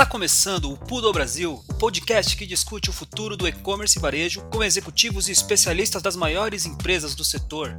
Está 0.00 0.10
começando 0.10 0.72
o 0.72 0.78
Pudo 0.78 1.12
Brasil, 1.12 1.62
o 1.68 1.74
podcast 1.74 2.34
que 2.34 2.46
discute 2.46 2.88
o 2.88 2.92
futuro 2.92 3.36
do 3.36 3.46
e-commerce 3.46 3.98
e 3.98 4.00
varejo 4.00 4.40
com 4.50 4.64
executivos 4.64 5.28
e 5.28 5.32
especialistas 5.32 6.00
das 6.00 6.16
maiores 6.16 6.64
empresas 6.64 7.14
do 7.14 7.22
setor. 7.22 7.76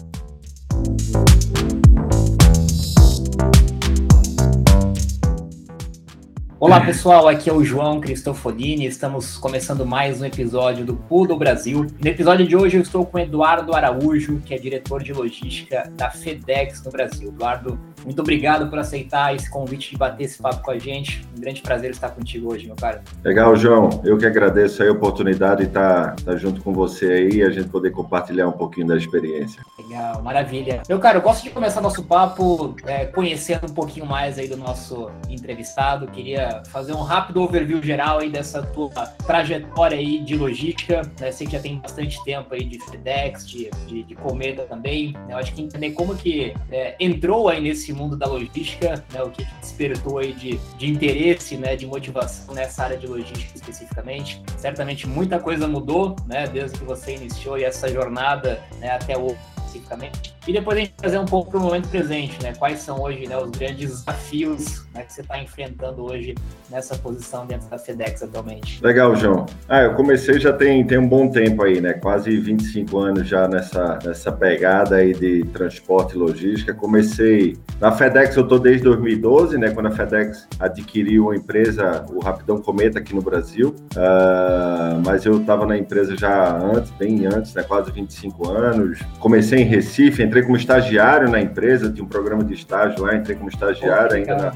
Olá 6.60 6.80
pessoal, 6.86 7.28
aqui 7.28 7.50
é 7.50 7.54
o 7.54 7.66
João 7.66 8.00
Cristofolini, 8.00 8.86
estamos 8.86 9.36
começando 9.36 9.84
mais 9.84 10.22
um 10.22 10.26
episódio 10.26 10.86
do 10.86 10.96
Pudo 10.96 11.36
Brasil. 11.36 11.88
No 12.00 12.08
episódio 12.08 12.48
de 12.48 12.56
hoje 12.56 12.78
eu 12.78 12.84
estou 12.84 13.04
com 13.04 13.18
Eduardo 13.18 13.74
Araújo, 13.74 14.40
que 14.46 14.54
é 14.54 14.60
diretor 14.60 15.02
de 15.02 15.12
logística 15.12 15.92
da 15.98 16.12
FedEx 16.12 16.84
no 16.84 16.92
Brasil. 16.92 17.30
Eduardo, 17.30 17.80
muito 18.04 18.22
obrigado 18.22 18.70
por 18.70 18.80
aceitar 18.80 19.36
esse 19.36 19.50
convite 19.50 19.92
de 19.92 19.98
bater 19.98 20.24
esse 20.24 20.42
papo 20.42 20.64
com 20.64 20.72
a 20.72 20.80
gente. 20.80 21.26
Um 21.38 21.42
grande 21.42 21.62
prazer 21.62 21.92
estar 21.92 22.10
contigo 22.10 22.52
hoje, 22.52 22.66
meu 22.68 22.76
cara. 22.76 23.04
Legal, 23.24 23.56
João. 23.56 24.02
Eu 24.04 24.18
que 24.18 24.26
agradeço 24.26 24.84
a 24.84 24.92
oportunidade 24.92 25.62
de 25.62 25.68
estar, 25.68 26.16
estar 26.18 26.36
junto 26.38 26.62
com 26.62 26.74
você 26.74 27.06
aí 27.06 27.30
e 27.36 27.44
a 27.44 27.50
gente 27.50 27.70
poder 27.70 27.92
compartilhar 27.92 28.48
um 28.48 28.52
pouquinho 28.54 28.88
da 28.88 28.98
experiência. 28.98 29.62
Legal, 29.78 30.22
maravilha. 30.22 30.82
Meu 30.88 31.00
cara, 31.00 31.18
eu 31.18 31.22
gosto 31.22 31.44
de 31.44 31.50
começar 31.50 31.82
nosso 31.82 32.04
papo 32.04 32.76
é, 32.86 33.06
conhecendo 33.06 33.68
um 33.70 33.74
pouquinho 33.74 34.06
mais 34.06 34.38
aí 34.38 34.48
do 34.48 34.58
nosso 34.58 35.10
entrevistado. 35.30 36.08
Queria 36.08 36.64
fazer 36.70 36.94
um 36.94 37.02
rápido 37.02 37.42
overview 37.42 37.82
geral 37.82 38.20
aí 38.20 38.30
dessa 38.30 38.62
tua 38.62 38.90
trajetória 39.26 39.98
aí 39.98 40.20
de 40.20 40.36
logística. 40.36 41.02
Né? 41.20 41.32
Sei 41.32 41.46
que 41.46 41.54
já 41.54 41.60
tem 41.60 41.80
bastante 41.80 42.24
tempo 42.24 42.54
aí 42.54 42.64
de 42.64 42.80
FedEx, 42.80 43.48
de, 43.48 43.70
de, 43.88 44.04
de 44.04 44.16
Cometa 44.16 44.64
também. 44.64 45.16
Eu 45.30 45.38
acho 45.38 45.54
que 45.54 45.62
entender 45.62 45.92
como 45.92 46.16
que 46.16 46.54
é, 46.72 46.96
entrou 47.00 47.50
aí 47.50 47.62
nesse 47.62 47.91
mundo 47.94 48.16
da 48.16 48.26
logística, 48.26 49.04
né? 49.12 49.22
o 49.24 49.30
que, 49.30 49.46
despertou 49.60 50.18
aí 50.18 50.34
de, 50.34 50.58
de 50.78 50.90
interesse, 50.90 51.58
né? 51.58 51.76
de 51.76 51.86
motivação 51.86 52.54
nessa 52.54 52.84
área 52.84 52.98
de 52.98 53.08
logística 53.08 53.56
especificamente. 53.56 54.42
Certamente 54.58 55.08
muita 55.08 55.40
coisa 55.40 55.68
mudou, 55.68 56.16
né? 56.26 56.48
Desde 56.48 56.78
que 56.78 56.86
você 56.86 57.16
iniciou 57.16 57.58
essa 57.58 57.88
jornada 57.88 58.62
né? 58.80 58.92
até 58.92 59.18
hoje 59.18 59.38
especificamente. 59.72 60.36
E 60.48 60.54
depois 60.54 60.76
a 60.76 60.82
gente 60.82 60.94
trazer 60.94 61.20
um 61.20 61.26
pouco 61.26 61.52
para 61.52 61.60
o 61.60 61.64
momento 61.64 61.88
presente, 61.90 62.42
né? 62.42 62.54
Quais 62.58 62.80
são 62.80 63.00
hoje 63.00 63.28
né, 63.28 63.38
os 63.38 63.52
grandes 63.52 63.90
desafios 63.90 64.84
né, 64.92 65.04
que 65.04 65.14
você 65.14 65.22
está 65.22 65.38
enfrentando 65.38 66.04
hoje 66.04 66.34
nessa 66.68 66.96
posição 66.96 67.46
dentro 67.46 67.70
da 67.70 67.78
FedEx 67.78 68.24
atualmente? 68.24 68.84
Legal, 68.84 69.16
João. 69.16 69.46
Ah, 69.70 69.82
eu 69.82 69.94
comecei 69.94 70.40
já 70.40 70.52
tem, 70.52 70.84
tem 70.86 70.98
um 70.98 71.08
bom 71.08 71.30
tempo 71.30 71.62
aí, 71.64 71.80
né? 71.80 71.94
Quase 71.94 72.36
25 72.38 72.98
anos 72.98 73.28
já 73.28 73.48
nessa, 73.48 74.00
nessa 74.04 74.32
pegada 74.32 74.96
aí 74.96 75.14
de 75.14 75.44
transporte 75.54 76.16
e 76.16 76.18
logística. 76.18 76.74
Comecei 76.74 77.56
na 77.80 77.92
FedEx, 77.92 78.36
eu 78.36 78.44
estou 78.44 78.58
desde 78.58 78.84
2012, 78.84 79.60
né? 79.60 79.70
Quando 79.70 79.88
a 79.88 79.92
FedEx 79.92 80.48
adquiriu 80.60 81.30
a 81.30 81.36
empresa, 81.36 82.04
o 82.10 82.20
Rapidão 82.20 82.60
Cometa 82.60 82.98
aqui 82.98 83.14
no 83.14 83.22
Brasil. 83.22 83.76
Uh, 83.96 85.02
mas 85.06 85.24
eu 85.24 85.40
estava 85.40 85.68
na 85.68 85.78
empresa 85.78 86.18
já 86.18 86.58
antes, 86.58 86.90
bem 86.92 87.28
antes, 87.28 87.54
né? 87.54 87.62
Quase 87.62 87.92
25 87.92 88.50
anos. 88.50 89.00
Comecei 89.20 89.60
em 89.60 89.66
Recife, 89.66 90.24
entrei 90.32 90.44
como 90.44 90.56
estagiário 90.56 91.30
na 91.30 91.42
empresa, 91.42 91.92
tinha 91.92 92.06
um 92.06 92.08
programa 92.08 92.42
de 92.42 92.54
estágio 92.54 93.04
lá, 93.04 93.16
entrei 93.16 93.36
como 93.36 93.50
estagiário 93.50 94.16
ainda 94.16 94.36
na, 94.38 94.54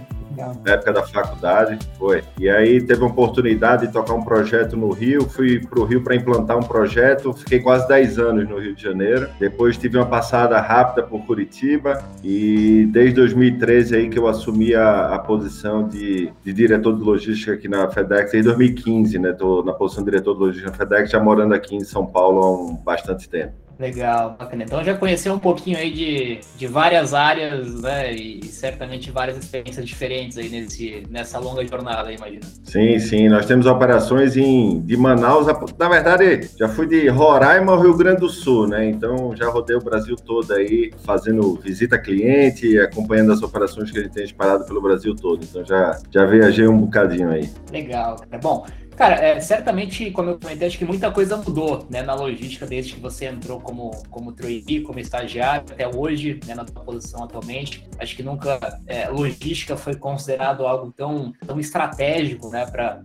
na 0.65 0.71
época 0.71 0.93
da 0.93 1.03
faculdade, 1.03 1.77
foi. 1.97 2.23
E 2.39 2.49
aí 2.49 2.81
teve 2.81 3.03
a 3.03 3.07
oportunidade 3.07 3.85
de 3.85 3.91
tocar 3.91 4.13
um 4.13 4.23
projeto 4.23 4.77
no 4.77 4.89
Rio, 4.91 5.27
fui 5.27 5.59
para 5.59 5.79
o 5.81 5.83
Rio 5.83 6.01
para 6.01 6.15
implantar 6.15 6.57
um 6.57 6.63
projeto, 6.63 7.33
fiquei 7.33 7.59
quase 7.59 7.85
10 7.89 8.19
anos 8.19 8.47
no 8.47 8.57
Rio 8.57 8.73
de 8.73 8.81
Janeiro. 8.81 9.27
Depois 9.37 9.77
tive 9.77 9.97
uma 9.97 10.05
passada 10.05 10.57
rápida 10.61 11.03
por 11.03 11.25
Curitiba 11.25 12.01
e 12.23 12.87
desde 12.93 13.15
2013 13.15 13.95
aí 13.97 14.09
que 14.09 14.17
eu 14.17 14.29
assumi 14.29 14.73
a, 14.73 15.13
a 15.13 15.19
posição 15.19 15.85
de, 15.85 16.31
de, 16.41 16.53
diretor 16.53 16.95
de 16.95 17.03
logística 17.03 17.51
aqui 17.51 17.67
na 17.67 17.89
FedEx, 17.89 18.31
desde 18.31 18.49
2015, 18.49 19.19
né? 19.19 19.31
Estou 19.31 19.61
na 19.63 19.73
posição 19.73 20.05
de 20.05 20.11
diretor 20.11 20.35
de 20.35 20.39
logística 20.39 20.71
na 20.71 20.77
FedEx, 20.77 21.11
já 21.11 21.19
morando 21.19 21.53
aqui 21.53 21.75
em 21.75 21.83
São 21.83 22.05
Paulo 22.05 22.41
há 22.41 22.51
um 22.51 22.75
bastante 22.75 23.27
tempo. 23.27 23.64
Legal, 23.77 24.35
bacana. 24.39 24.63
Então 24.63 24.83
já 24.83 24.95
conheceu 24.95 25.33
um 25.33 25.39
pouquinho 25.39 25.77
aí 25.77 25.91
de, 25.91 26.39
de 26.57 26.67
várias 26.67 27.13
áreas, 27.13 27.81
né? 27.81 28.13
E 28.13 28.45
certamente 28.45 29.11
várias 29.11 29.37
experiências 29.37 29.85
diferentes 29.85 30.37
aí 30.37 30.49
nesse, 30.49 31.03
nessa 31.09 31.39
longa 31.39 31.65
jornada, 31.67 32.11
imagina. 32.11 32.43
Sim, 32.63 32.97
sim. 32.99 33.27
Nós 33.27 33.45
temos 33.45 33.65
operações 33.65 34.37
em, 34.37 34.79
de 34.81 34.95
Manaus. 34.95 35.47
Na 35.77 35.89
verdade, 35.89 36.49
já 36.57 36.69
fui 36.69 36.87
de 36.87 37.07
Roraima 37.09 37.73
ao 37.73 37.81
Rio 37.81 37.95
Grande 37.97 38.21
do 38.21 38.29
Sul, 38.29 38.67
né? 38.67 38.87
Então 38.87 39.35
já 39.35 39.49
rodei 39.49 39.75
o 39.75 39.83
Brasil 39.83 40.15
todo 40.15 40.53
aí, 40.53 40.91
fazendo 41.03 41.55
visita 41.55 41.97
a 41.97 41.99
cliente, 41.99 42.79
acompanhando 42.79 43.33
as 43.33 43.41
operações 43.41 43.91
que 43.91 43.99
a 43.99 44.03
gente 44.03 44.13
tem 44.13 44.23
disparado 44.23 44.65
pelo 44.65 44.81
Brasil 44.81 45.13
todo. 45.15 45.43
Então 45.43 45.65
já, 45.65 45.99
já 46.09 46.25
viajei 46.25 46.67
um 46.67 46.77
bocadinho 46.77 47.29
aí. 47.29 47.49
Legal, 47.71 48.15
cara. 48.15 48.41
Bom, 48.41 48.65
Cara, 48.95 49.15
é, 49.15 49.39
certamente, 49.41 50.09
como 50.11 50.29
eu 50.29 50.39
comentei, 50.39 50.67
acho 50.67 50.77
que 50.77 50.85
muita 50.85 51.11
coisa 51.11 51.35
mudou 51.35 51.85
né, 51.89 52.01
na 52.01 52.13
logística 52.13 52.65
desde 52.65 52.93
que 52.93 52.99
você 53.01 53.25
entrou 53.25 53.59
como, 53.59 53.91
como 54.09 54.31
trainee, 54.31 54.81
como 54.81 54.99
estagiário, 54.99 55.65
até 55.69 55.85
hoje, 55.87 56.39
né, 56.45 56.55
na 56.55 56.65
sua 56.65 56.81
posição 56.81 57.23
atualmente. 57.23 57.85
Acho 57.99 58.15
que 58.15 58.23
nunca 58.23 58.79
é, 58.87 59.09
logística 59.09 59.75
foi 59.75 59.95
considerado 59.95 60.65
algo 60.65 60.93
tão, 60.93 61.33
tão 61.45 61.59
estratégico 61.59 62.49
né, 62.49 62.65
para 62.65 63.01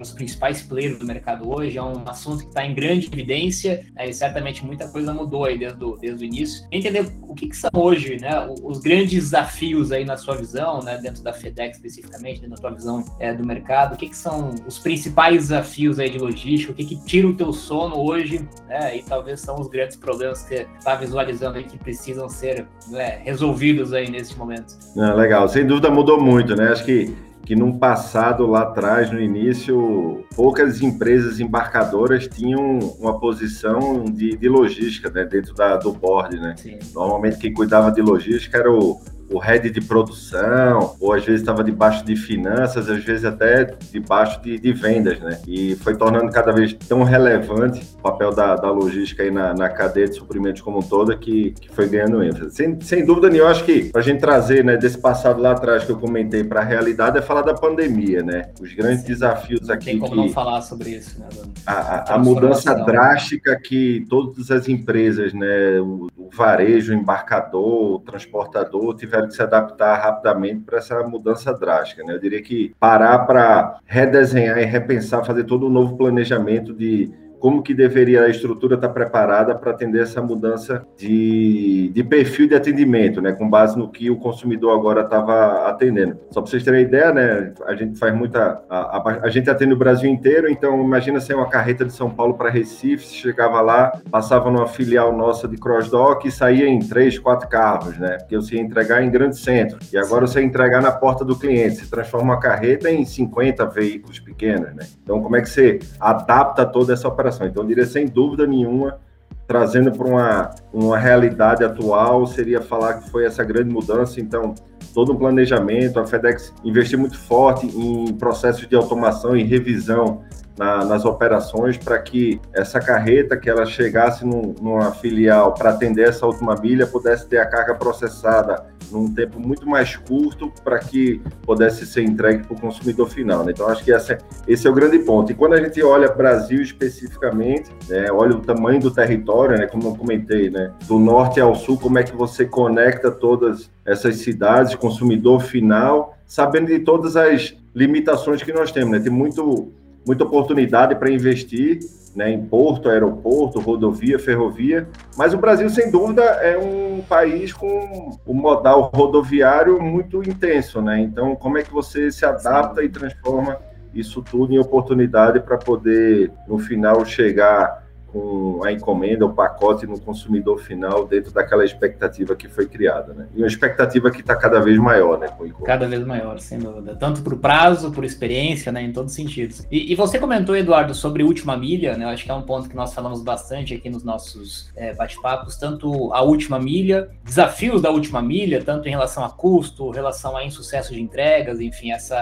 os 0.00 0.12
principais 0.12 0.62
players 0.62 0.98
do 0.98 1.06
mercado 1.06 1.48
hoje, 1.48 1.78
é 1.78 1.82
um 1.82 2.02
assunto 2.06 2.42
que 2.42 2.48
está 2.48 2.64
em 2.64 2.74
grande 2.74 3.06
evidência, 3.06 3.86
né, 3.94 4.08
e 4.08 4.12
certamente 4.12 4.64
muita 4.64 4.88
coisa 4.88 5.12
mudou 5.12 5.44
aí 5.44 5.58
desde 5.58 5.82
o, 5.84 5.96
desde 5.96 6.24
o 6.24 6.26
início. 6.26 6.66
Entender 6.70 7.06
o 7.22 7.34
que, 7.34 7.48
que, 7.48 7.56
são 7.56 7.70
hoje 7.74 8.18
né, 8.20 8.30
os 8.62 8.78
grandes 8.78 9.24
desafios 9.24 9.92
aí 9.92 10.04
na 10.04 10.16
sua 10.16 10.36
visão, 10.36 10.82
né, 10.82 10.98
dentro 10.98 11.22
da 11.22 11.32
FedEx 11.32 11.76
especificamente, 11.76 12.40
dentro 12.40 12.56
da 12.56 12.68
tua 12.68 12.70
visão 12.70 13.04
é, 13.18 13.32
do 13.32 13.46
mercado, 13.46 13.94
o 13.94 13.96
que, 13.96 14.08
que 14.08 14.16
são 14.16 14.54
os 14.66 14.78
principais 14.78 15.48
desafios 15.48 15.98
aí 15.98 16.10
de 16.10 16.18
logística, 16.18 16.72
o 16.72 16.74
que, 16.74 16.84
que 16.84 17.04
tira 17.04 17.28
o 17.28 17.34
teu 17.34 17.52
sono 17.52 17.96
hoje, 17.96 18.46
né, 18.68 18.96
e 18.96 19.02
talvez 19.02 19.40
são 19.40 19.60
os 19.60 19.68
grandes 19.68 19.96
problemas 19.96 20.42
que 20.42 20.48
você 20.48 20.66
está 20.78 20.94
visualizando 20.94 21.58
aí 21.58 21.64
que 21.64 21.78
precisam 21.78 22.28
ser 22.28 22.66
né, 22.88 23.20
resolvidos 23.24 23.92
aí 23.92 24.10
nesse 24.10 24.36
momento. 24.36 24.74
Ah, 24.96 25.14
legal, 25.14 25.48
sem 25.48 25.66
dúvida 25.66 25.90
mudou 25.90 26.20
muito, 26.20 26.54
né? 26.54 26.68
Acho 26.68 26.84
que 26.84 27.14
que 27.44 27.54
num 27.54 27.78
passado 27.78 28.46
lá 28.46 28.62
atrás, 28.62 29.10
no 29.10 29.20
início, 29.20 30.24
poucas 30.34 30.80
empresas 30.80 31.40
embarcadoras 31.40 32.26
tinham 32.26 32.78
uma 32.98 33.18
posição 33.20 34.04
de, 34.04 34.36
de 34.36 34.48
logística 34.48 35.10
né, 35.10 35.24
dentro 35.24 35.54
da, 35.54 35.76
do 35.76 35.92
board. 35.92 36.38
Né? 36.38 36.54
Normalmente 36.94 37.38
quem 37.38 37.52
cuidava 37.52 37.92
de 37.92 38.00
logística 38.00 38.58
era 38.58 38.72
o, 38.72 38.98
o 39.30 39.38
head 39.38 39.70
de 39.70 39.80
produção, 39.80 40.96
ou 41.00 41.12
às 41.12 41.24
vezes 41.24 41.40
estava 41.40 41.64
debaixo 41.64 42.04
de 42.04 42.14
finanças, 42.16 42.88
às 42.88 43.02
vezes 43.02 43.24
até 43.24 43.64
debaixo 43.90 44.40
de, 44.42 44.58
de, 44.58 44.72
vendas, 44.72 45.18
né? 45.20 45.40
E 45.46 45.74
foi 45.76 45.96
tornando 45.96 46.30
cada 46.30 46.52
vez 46.52 46.72
tão 46.72 47.02
relevante 47.02 47.82
o 47.98 48.02
papel 48.02 48.32
da, 48.32 48.54
da 48.56 48.70
logística 48.70 49.22
aí 49.22 49.30
na, 49.30 49.54
na, 49.54 49.68
cadeia 49.68 50.08
de 50.08 50.14
suprimentos 50.14 50.60
como 50.60 50.78
um 50.78 50.82
todo 50.82 51.16
que, 51.18 51.52
que 51.52 51.70
foi 51.70 51.88
ganhando 51.88 52.22
ênfase. 52.22 52.54
Sem, 52.54 52.80
sem 52.80 53.04
dúvida 53.04 53.30
nenhuma, 53.30 53.50
acho 53.50 53.64
que 53.64 53.90
para 53.90 54.00
a 54.00 54.04
gente 54.04 54.20
trazer 54.20 54.64
né, 54.64 54.76
desse 54.76 54.98
passado 54.98 55.40
lá 55.40 55.52
atrás 55.52 55.84
que 55.84 55.90
eu 55.90 55.98
comentei 55.98 56.44
para 56.44 56.60
a 56.60 56.64
realidade 56.64 57.18
é 57.18 57.22
falar 57.22 57.42
da 57.42 57.54
pandemia, 57.54 58.22
né? 58.22 58.50
Os 58.60 58.72
grandes 58.74 59.00
Sim. 59.00 59.08
desafios 59.08 59.70
aqui. 59.70 59.86
Tem 59.86 59.98
como 59.98 60.12
que, 60.12 60.16
não 60.16 60.28
falar 60.28 60.60
sobre 60.60 60.90
isso, 60.90 61.18
né? 61.18 61.26
A, 61.66 61.72
a, 61.72 62.14
a 62.14 62.18
mudança 62.18 62.74
drástica 62.74 63.58
que 63.58 64.04
todas 64.08 64.50
as 64.50 64.68
empresas, 64.68 65.32
né? 65.32 65.80
O, 65.80 66.08
o 66.16 66.30
varejo, 66.30 66.92
o 66.92 66.96
embarcador, 66.96 67.94
o 67.94 67.98
transportador 68.00 68.94
tiveram 68.94 69.13
tiveram 69.14 69.28
que 69.28 69.34
se 69.34 69.42
adaptar 69.42 69.96
rapidamente 69.96 70.60
para 70.60 70.78
essa 70.78 71.02
mudança 71.02 71.52
drástica. 71.52 72.02
Né? 72.02 72.14
Eu 72.14 72.20
diria 72.20 72.42
que 72.42 72.74
parar 72.78 73.20
para 73.20 73.78
redesenhar 73.86 74.58
e 74.58 74.64
repensar, 74.64 75.24
fazer 75.24 75.44
todo 75.44 75.66
um 75.66 75.70
novo 75.70 75.96
planejamento 75.96 76.72
de 76.74 77.12
como 77.44 77.62
que 77.62 77.74
deveria 77.74 78.22
a 78.22 78.30
estrutura 78.30 78.76
estar 78.76 78.88
preparada 78.88 79.54
para 79.54 79.70
atender 79.70 80.00
essa 80.00 80.22
mudança 80.22 80.82
de, 80.96 81.90
de 81.92 82.02
perfil 82.02 82.48
de 82.48 82.54
atendimento, 82.54 83.20
né, 83.20 83.32
com 83.32 83.50
base 83.50 83.76
no 83.76 83.90
que 83.90 84.08
o 84.08 84.16
consumidor 84.16 84.74
agora 84.74 85.02
estava 85.02 85.68
atendendo. 85.68 86.16
Só 86.30 86.40
para 86.40 86.50
vocês 86.50 86.64
terem 86.64 86.80
ideia, 86.80 87.12
né, 87.12 87.52
a 87.66 87.74
gente 87.74 87.98
faz 87.98 88.14
muita, 88.14 88.64
a, 88.66 88.96
a, 88.96 89.18
a, 89.24 89.28
gente 89.28 89.50
atende 89.50 89.74
o 89.74 89.76
Brasil 89.76 90.08
inteiro, 90.08 90.48
então 90.48 90.82
imagina 90.82 91.20
ser 91.20 91.34
uma 91.34 91.46
carreta 91.46 91.84
de 91.84 91.92
São 91.92 92.08
Paulo 92.08 92.32
para 92.32 92.48
Recife, 92.48 93.04
chegava 93.04 93.60
lá, 93.60 93.92
passava 94.10 94.50
numa 94.50 94.66
filial 94.66 95.14
nossa 95.14 95.46
de 95.46 95.58
cross-dock 95.58 96.26
e 96.26 96.32
saía 96.32 96.66
em 96.66 96.78
três, 96.78 97.18
quatro 97.18 97.46
carros, 97.46 97.98
né, 97.98 98.16
porque 98.20 98.36
você 98.36 98.54
ia 98.54 98.62
entregar 98.62 99.04
em 99.04 99.10
grande 99.10 99.38
centro, 99.38 99.78
e 99.92 99.98
agora 99.98 100.26
você 100.26 100.40
ia 100.40 100.46
entregar 100.46 100.80
na 100.80 100.92
porta 100.92 101.22
do 101.26 101.38
cliente, 101.38 101.76
você 101.76 101.90
transforma 101.90 102.32
uma 102.32 102.40
carreta 102.40 102.90
em 102.90 103.04
50 103.04 103.66
veículos 103.66 104.18
pequenos, 104.18 104.74
né, 104.74 104.86
então 105.02 105.20
como 105.20 105.36
é 105.36 105.42
que 105.42 105.50
você 105.50 105.78
adapta 106.00 106.64
toda 106.64 106.94
essa 106.94 107.06
operação? 107.06 107.33
Então, 107.42 107.62
eu 107.62 107.66
diria 107.66 107.86
sem 107.86 108.06
dúvida 108.06 108.46
nenhuma, 108.46 108.98
trazendo 109.46 109.90
para 109.92 110.06
uma, 110.06 110.50
uma 110.72 110.98
realidade 110.98 111.64
atual, 111.64 112.26
seria 112.26 112.60
falar 112.60 112.94
que 112.94 113.10
foi 113.10 113.24
essa 113.24 113.42
grande 113.42 113.70
mudança. 113.70 114.20
Então, 114.20 114.54
todo 114.94 115.12
um 115.12 115.16
planejamento, 115.16 115.98
a 115.98 116.06
FedEx 116.06 116.52
investiu 116.64 116.98
muito 116.98 117.18
forte 117.18 117.66
em 117.66 118.12
processos 118.14 118.66
de 118.66 118.76
automação 118.76 119.36
e 119.36 119.42
revisão 119.42 120.22
na, 120.56 120.84
nas 120.84 121.04
operações 121.04 121.76
para 121.76 121.98
que 121.98 122.40
essa 122.52 122.80
carreta 122.80 123.36
que 123.36 123.50
ela 123.50 123.66
chegasse 123.66 124.24
num, 124.24 124.54
numa 124.60 124.92
filial 124.92 125.54
para 125.54 125.70
atender 125.70 126.08
essa 126.08 126.26
última 126.26 126.54
milha 126.54 126.86
pudesse 126.86 127.26
ter 127.26 127.38
a 127.38 127.46
carga 127.46 127.74
processada 127.74 128.66
num 128.90 129.12
tempo 129.12 129.40
muito 129.40 129.68
mais 129.68 129.96
curto 129.96 130.52
para 130.62 130.78
que 130.78 131.20
pudesse 131.42 131.86
ser 131.86 132.02
entregue 132.02 132.44
para 132.44 132.56
o 132.56 132.60
consumidor 132.60 133.08
final. 133.08 133.44
Né? 133.44 133.52
Então, 133.52 133.68
acho 133.68 133.82
que 133.82 133.92
essa, 133.92 134.18
esse 134.46 134.66
é 134.66 134.70
o 134.70 134.74
grande 134.74 134.98
ponto. 135.00 135.32
E 135.32 135.34
quando 135.34 135.54
a 135.54 135.60
gente 135.60 135.82
olha 135.82 136.08
Brasil 136.08 136.62
especificamente, 136.62 137.70
né, 137.88 138.10
olha 138.12 138.36
o 138.36 138.40
tamanho 138.40 138.80
do 138.80 138.90
território, 138.90 139.58
né, 139.58 139.66
como 139.66 139.88
eu 139.88 139.96
comentei, 139.96 140.50
né, 140.50 140.72
do 140.86 140.98
norte 140.98 141.40
ao 141.40 141.54
sul, 141.54 141.78
como 141.78 141.98
é 141.98 142.02
que 142.02 142.14
você 142.14 142.44
conecta 142.44 143.10
todas 143.10 143.70
essas 143.84 144.16
cidades, 144.16 144.74
consumidor 144.74 145.40
final, 145.40 146.16
sabendo 146.26 146.66
de 146.66 146.78
todas 146.80 147.16
as 147.16 147.56
limitações 147.74 148.42
que 148.42 148.52
nós 148.52 148.70
temos. 148.70 148.92
Né? 148.92 149.00
Tem 149.00 149.12
muito, 149.12 149.72
muita 150.06 150.24
oportunidade 150.24 150.94
para 150.94 151.10
investir 151.10 151.80
né, 152.14 152.30
em 152.30 152.46
porto, 152.46 152.88
aeroporto, 152.88 153.58
rodovia, 153.58 154.18
ferrovia, 154.18 154.88
mas 155.16 155.34
o 155.34 155.38
Brasil, 155.38 155.68
sem 155.68 155.90
dúvida, 155.90 156.22
é 156.22 156.56
um 156.56 157.02
país 157.02 157.52
com 157.52 158.16
um 158.26 158.34
modal 158.34 158.90
rodoviário 158.94 159.82
muito 159.82 160.22
intenso, 160.22 160.80
né? 160.80 161.00
Então, 161.00 161.34
como 161.34 161.58
é 161.58 161.62
que 161.62 161.72
você 161.72 162.12
se 162.12 162.24
adapta 162.24 162.84
e 162.84 162.88
transforma 162.88 163.58
isso 163.92 164.22
tudo 164.22 164.52
em 164.52 164.58
oportunidade 164.58 165.40
para 165.40 165.56
poder, 165.56 166.30
no 166.46 166.58
final, 166.58 167.04
chegar 167.04 167.83
com 168.14 168.62
a 168.64 168.70
encomenda, 168.70 169.26
o 169.26 169.34
pacote 169.34 169.88
no 169.88 170.00
consumidor 170.00 170.60
final 170.60 171.04
dentro 171.04 171.32
daquela 171.32 171.64
expectativa 171.64 172.36
que 172.36 172.48
foi 172.48 172.64
criada, 172.64 173.12
né? 173.12 173.26
E 173.34 173.38
uma 173.38 173.48
expectativa 173.48 174.08
que 174.08 174.20
está 174.20 174.36
cada 174.36 174.60
vez 174.60 174.78
maior, 174.78 175.18
né? 175.18 175.26
cada 175.64 175.88
vez 175.88 176.06
maior, 176.06 176.38
sem 176.38 176.60
dúvida. 176.60 176.94
Tanto 176.94 177.22
por 177.22 177.36
prazo, 177.38 177.90
por 177.90 178.04
experiência, 178.04 178.70
né? 178.70 178.84
Em 178.84 178.92
todos 178.92 179.10
os 179.10 179.16
sentidos. 179.16 179.66
E, 179.68 179.92
e, 179.92 179.96
você 179.96 180.20
comentou, 180.20 180.56
Eduardo, 180.56 180.94
sobre 180.94 181.24
última 181.24 181.56
milha, 181.56 181.96
né? 181.96 182.04
Eu 182.04 182.10
acho 182.10 182.24
que 182.24 182.30
é 182.30 182.34
um 182.34 182.42
ponto 182.42 182.68
que 182.68 182.76
nós 182.76 182.94
falamos 182.94 183.20
bastante 183.20 183.74
aqui 183.74 183.90
nos 183.90 184.04
nossos 184.04 184.70
é, 184.76 184.94
bate-papos, 184.94 185.56
tanto 185.56 186.12
a 186.12 186.22
última 186.22 186.60
milha, 186.60 187.10
desafios 187.24 187.82
da 187.82 187.90
última 187.90 188.22
milha, 188.22 188.62
tanto 188.62 188.86
em 188.86 188.92
relação 188.92 189.24
a 189.24 189.30
custo, 189.30 189.90
relação 189.90 190.36
a 190.36 190.44
insucesso 190.44 190.94
de 190.94 191.02
entregas, 191.02 191.60
enfim, 191.60 191.90
essa, 191.90 192.16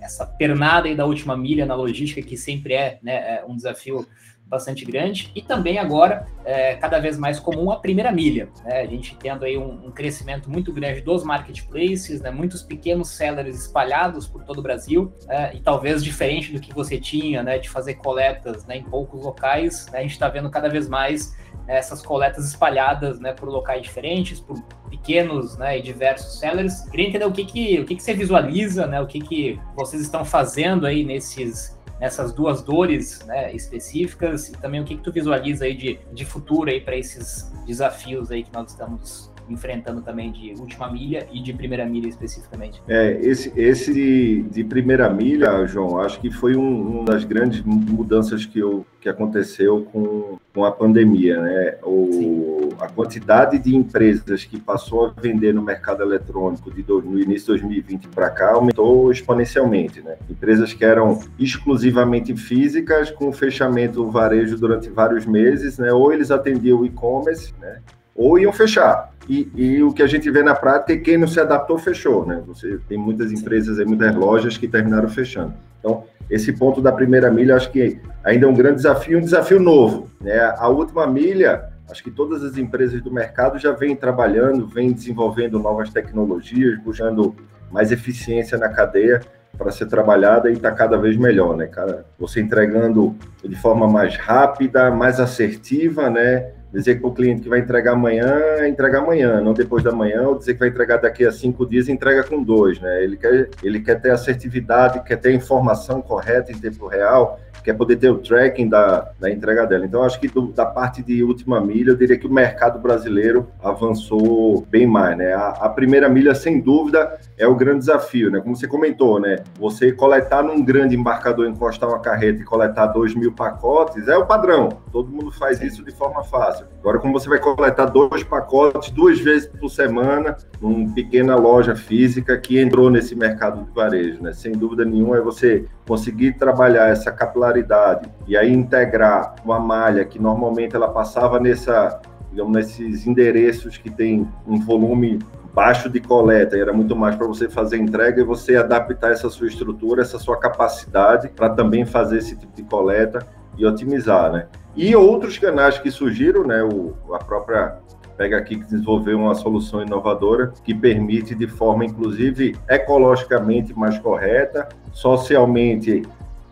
essa 0.00 0.24
pernada 0.24 0.86
aí 0.86 0.94
da 0.94 1.04
última 1.04 1.36
milha 1.36 1.66
na 1.66 1.74
logística 1.74 2.22
que 2.22 2.36
sempre 2.36 2.74
é, 2.74 3.00
né, 3.02 3.38
é 3.38 3.44
um 3.44 3.56
desafio 3.56 4.06
bastante 4.52 4.84
grande 4.84 5.32
e 5.34 5.40
também 5.40 5.78
agora 5.78 6.26
é, 6.44 6.74
cada 6.74 7.00
vez 7.00 7.16
mais 7.16 7.40
comum 7.40 7.70
a 7.70 7.76
primeira 7.76 8.12
milha. 8.12 8.50
Né? 8.62 8.82
A 8.82 8.86
gente 8.86 9.16
tendo 9.16 9.46
aí 9.46 9.56
um, 9.56 9.86
um, 9.86 9.90
crescimento 9.90 10.50
muito 10.50 10.70
grande 10.70 11.00
dos 11.00 11.24
marketplaces, 11.24 12.20
né? 12.20 12.30
muitos 12.30 12.62
pequenos 12.62 13.08
sellers 13.08 13.58
espalhados 13.58 14.26
por 14.26 14.44
todo 14.44 14.58
o 14.58 14.62
Brasil 14.62 15.10
é, 15.26 15.56
e 15.56 15.60
talvez 15.60 16.04
diferente 16.04 16.52
do 16.52 16.60
que 16.60 16.74
você 16.74 17.00
tinha, 17.00 17.42
né, 17.42 17.58
de 17.58 17.70
fazer 17.70 17.94
coletas 17.94 18.66
né, 18.66 18.76
em 18.76 18.82
poucos 18.82 19.24
locais, 19.24 19.86
né? 19.90 20.00
a 20.00 20.02
gente 20.02 20.12
está 20.12 20.28
vendo 20.28 20.50
cada 20.50 20.68
vez 20.68 20.86
mais 20.86 21.34
essas 21.66 22.02
coletas 22.02 22.46
espalhadas 22.46 23.18
né, 23.20 23.32
por 23.32 23.48
locais 23.48 23.80
diferentes, 23.80 24.38
por 24.38 24.60
pequenos 24.90 25.56
né, 25.56 25.78
e 25.78 25.82
diversos 25.82 26.38
sellers. 26.38 26.82
Queria 26.90 27.08
entender 27.08 27.24
o 27.24 27.32
que, 27.32 27.44
que, 27.46 27.80
o 27.80 27.86
que, 27.86 27.96
que 27.96 28.02
você 28.02 28.12
visualiza, 28.12 28.86
né, 28.86 29.00
o 29.00 29.06
que, 29.06 29.20
que 29.20 29.58
vocês 29.74 30.02
estão 30.02 30.24
fazendo 30.24 30.86
aí 30.86 31.04
nesses 31.04 31.80
nessas 32.02 32.32
duas 32.32 32.62
dores 32.62 33.24
né, 33.26 33.54
específicas? 33.54 34.48
E 34.48 34.52
também 34.54 34.80
o 34.80 34.84
que, 34.84 34.96
que 34.96 35.02
tu 35.02 35.12
visualiza 35.12 35.66
aí 35.66 35.74
de, 35.74 36.00
de 36.12 36.24
futuro 36.24 36.68
aí 36.68 36.80
para 36.80 36.96
esses 36.96 37.48
desafios 37.64 38.32
aí 38.32 38.42
que 38.42 38.52
nós 38.52 38.72
estamos 38.72 39.31
enfrentando 39.52 40.00
também 40.00 40.32
de 40.32 40.52
última 40.58 40.90
milha 40.90 41.26
e 41.32 41.42
de 41.42 41.52
primeira 41.52 41.84
milha 41.86 42.08
especificamente. 42.08 42.82
É, 42.88 43.12
esse, 43.20 43.52
esse 43.56 43.92
de, 43.92 44.42
de 44.42 44.64
primeira 44.64 45.08
milha, 45.10 45.66
João, 45.66 45.98
acho 46.00 46.20
que 46.20 46.30
foi 46.30 46.56
um, 46.56 47.00
uma 47.00 47.04
das 47.04 47.24
grandes 47.24 47.62
mudanças 47.62 48.46
que, 48.46 48.58
eu, 48.58 48.86
que 49.00 49.08
aconteceu 49.08 49.86
com, 49.92 50.38
com 50.52 50.64
a 50.64 50.72
pandemia, 50.72 51.40
né? 51.40 51.76
O, 51.82 52.70
a 52.80 52.88
quantidade 52.88 53.58
de 53.58 53.76
empresas 53.76 54.44
que 54.44 54.58
passou 54.58 55.06
a 55.06 55.20
vender 55.20 55.52
no 55.52 55.62
mercado 55.62 56.02
eletrônico 56.02 56.70
de 56.70 56.82
do, 56.82 57.00
no 57.00 57.18
início 57.18 57.54
de 57.54 57.60
2020 57.62 58.08
para 58.08 58.30
cá 58.30 58.52
aumentou 58.52 59.10
exponencialmente, 59.10 60.00
né? 60.00 60.16
Empresas 60.28 60.72
que 60.72 60.84
eram 60.84 61.20
exclusivamente 61.38 62.34
físicas, 62.36 63.10
com 63.10 63.32
fechamento 63.32 64.08
varejo 64.10 64.56
durante 64.58 64.88
vários 64.88 65.26
meses, 65.26 65.78
né? 65.78 65.92
Ou 65.92 66.12
eles 66.12 66.30
atendiam 66.30 66.80
o 66.80 66.86
e-commerce, 66.86 67.54
né? 67.60 67.80
Ou 68.14 68.38
iam 68.38 68.52
fechar. 68.52 69.12
E, 69.28 69.50
e, 69.54 69.82
o 69.82 69.92
que 69.92 70.02
a 70.02 70.06
gente 70.06 70.30
vê 70.30 70.42
na 70.42 70.54
prática 70.54 70.92
é 70.92 70.96
que 70.96 71.02
quem 71.02 71.18
não 71.18 71.28
se 71.28 71.38
adaptou 71.38 71.78
fechou, 71.78 72.26
né? 72.26 72.42
Você 72.46 72.78
tem 72.88 72.98
muitas 72.98 73.30
empresas, 73.30 73.78
e 73.78 73.84
muitas 73.84 74.14
lojas 74.14 74.58
que 74.58 74.66
terminaram 74.66 75.08
fechando. 75.08 75.54
Então, 75.78 76.04
esse 76.28 76.52
ponto 76.52 76.80
da 76.80 76.90
primeira 76.90 77.30
milha, 77.30 77.56
acho 77.56 77.70
que 77.70 78.00
ainda 78.24 78.46
é 78.46 78.48
um 78.48 78.54
grande 78.54 78.76
desafio, 78.76 79.18
um 79.18 79.22
desafio 79.22 79.60
novo. 79.60 80.08
Né? 80.20 80.38
A 80.56 80.68
última 80.68 81.06
milha, 81.06 81.64
acho 81.90 82.02
que 82.02 82.10
todas 82.10 82.42
as 82.42 82.56
empresas 82.56 83.00
do 83.02 83.12
mercado 83.12 83.58
já 83.58 83.72
vêm 83.72 83.94
trabalhando, 83.94 84.66
vêm 84.66 84.92
desenvolvendo 84.92 85.58
novas 85.58 85.90
tecnologias, 85.90 86.80
buscando 86.82 87.34
mais 87.70 87.92
eficiência 87.92 88.58
na 88.58 88.68
cadeia 88.68 89.20
para 89.56 89.70
ser 89.70 89.86
trabalhada 89.86 90.50
e 90.50 90.54
está 90.54 90.72
cada 90.72 90.96
vez 90.96 91.16
melhor, 91.16 91.56
né, 91.56 91.66
cara? 91.66 92.06
Você 92.18 92.40
entregando 92.40 93.14
de 93.44 93.54
forma 93.56 93.86
mais 93.86 94.16
rápida, 94.16 94.90
mais 94.90 95.20
assertiva, 95.20 96.08
né? 96.08 96.50
Dizer 96.72 97.00
para 97.00 97.08
o 97.08 97.14
cliente 97.14 97.42
que 97.42 97.48
vai 97.48 97.60
entregar 97.60 97.92
amanhã, 97.92 98.66
entregar 98.66 99.00
amanhã, 99.00 99.40
não 99.40 99.52
depois 99.52 99.84
da 99.84 99.92
manhã, 99.92 100.22
ou 100.28 100.38
dizer 100.38 100.54
que 100.54 100.60
vai 100.60 100.68
entregar 100.68 100.96
daqui 100.96 101.24
a 101.24 101.30
cinco 101.30 101.66
dias, 101.66 101.88
entrega 101.88 102.24
com 102.24 102.42
dois, 102.42 102.80
né? 102.80 103.04
Ele 103.04 103.16
quer, 103.16 103.50
ele 103.62 103.80
quer 103.80 104.00
ter 104.00 104.10
assertividade, 104.10 105.02
quer 105.04 105.16
ter 105.16 105.32
informação 105.34 106.00
correta 106.00 106.50
em 106.50 106.58
tempo 106.58 106.86
real, 106.86 107.38
quer 107.62 107.74
poder 107.74 107.96
ter 107.96 108.10
o 108.10 108.18
tracking 108.18 108.68
da, 108.68 109.12
da 109.18 109.30
entrega 109.30 109.66
dela. 109.66 109.84
Então, 109.84 110.02
acho 110.02 110.20
que 110.20 110.28
do, 110.28 110.52
da 110.52 110.66
parte 110.66 111.02
de 111.02 111.22
última 111.22 111.60
milha, 111.60 111.90
eu 111.90 111.96
diria 111.96 112.18
que 112.18 112.26
o 112.26 112.32
mercado 112.32 112.78
brasileiro 112.78 113.48
avançou 113.62 114.66
bem 114.68 114.86
mais, 114.86 115.16
né? 115.16 115.32
A, 115.34 115.48
a, 115.48 115.68
primeira 115.68 116.08
milha, 116.08 116.34
sem 116.34 116.60
dúvida, 116.60 117.18
é 117.38 117.46
o 117.46 117.54
grande 117.54 117.80
desafio, 117.80 118.30
né? 118.30 118.40
Como 118.40 118.56
você 118.56 118.66
comentou, 118.66 119.20
né? 119.20 119.36
Você 119.58 119.92
coletar 119.92 120.42
num 120.42 120.64
grande 120.64 120.96
embarcador, 120.96 121.46
encostar 121.46 121.88
uma 121.88 122.00
carreta 122.00 122.40
e 122.40 122.44
coletar 122.44 122.86
dois 122.86 123.14
mil 123.14 123.32
pacotes, 123.32 124.08
é 124.08 124.16
o 124.16 124.26
padrão. 124.26 124.68
Todo 124.90 125.10
mundo 125.10 125.30
faz 125.32 125.60
isso 125.60 125.84
de 125.84 125.92
forma 125.92 126.22
fácil. 126.24 126.66
Agora, 126.80 126.98
como 126.98 127.12
você 127.12 127.28
vai 127.28 127.38
coletar 127.38 127.86
dois 127.86 128.24
pacotes 128.24 128.90
duas 128.90 129.20
vezes 129.20 129.48
por 129.48 129.68
semana, 129.68 130.36
numa 130.60 130.92
pequena 130.94 131.36
loja 131.36 131.74
física 131.74 132.36
que 132.38 132.58
entrou 132.58 132.90
nesse 132.90 133.14
mercado 133.14 133.64
de 133.64 133.70
varejo, 133.72 134.22
né? 134.22 134.32
Sem 134.32 134.52
dúvida 134.52 134.84
nenhuma, 134.84 135.18
é 135.18 135.20
você 135.20 135.64
conseguir 135.86 136.34
trabalhar 136.34 136.88
essa 136.88 137.10
capilaridade 137.10 138.08
e 138.26 138.36
aí 138.36 138.52
integrar 138.52 139.34
uma 139.44 139.58
malha 139.58 140.04
que 140.04 140.18
normalmente 140.18 140.76
ela 140.76 140.88
passava 140.88 141.40
nessa, 141.40 142.00
digamos, 142.30 142.52
nesses 142.52 143.06
endereços 143.06 143.76
que 143.76 143.90
tem 143.90 144.28
um 144.46 144.60
volume 144.60 145.18
baixo 145.52 145.90
de 145.90 146.00
coleta, 146.00 146.56
era 146.56 146.72
muito 146.72 146.96
mais 146.96 147.14
para 147.14 147.26
você 147.26 147.48
fazer 147.48 147.76
entrega 147.76 148.20
e 148.20 148.24
você 148.24 148.56
adaptar 148.56 149.12
essa 149.12 149.28
sua 149.28 149.46
estrutura, 149.46 150.02
essa 150.02 150.18
sua 150.18 150.38
capacidade 150.38 151.28
para 151.28 151.50
também 151.50 151.84
fazer 151.84 152.18
esse 152.18 152.36
tipo 152.36 152.54
de 152.56 152.62
coleta 152.62 153.26
e 153.58 153.66
otimizar, 153.66 154.32
né? 154.32 154.46
E 154.74 154.96
outros 154.96 155.36
canais 155.36 155.78
que 155.78 155.90
surgiram, 155.90 156.44
né? 156.44 156.62
O, 156.62 156.94
a 157.12 157.18
própria 157.18 157.76
Pega 158.16 158.38
aqui 158.38 158.56
que 158.56 158.64
desenvolveu 158.64 159.18
uma 159.18 159.34
solução 159.34 159.82
inovadora 159.82 160.52
que 160.64 160.74
permite 160.74 161.34
de 161.34 161.46
forma, 161.46 161.84
inclusive, 161.84 162.56
ecologicamente 162.68 163.72
mais 163.76 163.98
correta, 163.98 164.68
socialmente 164.92 166.02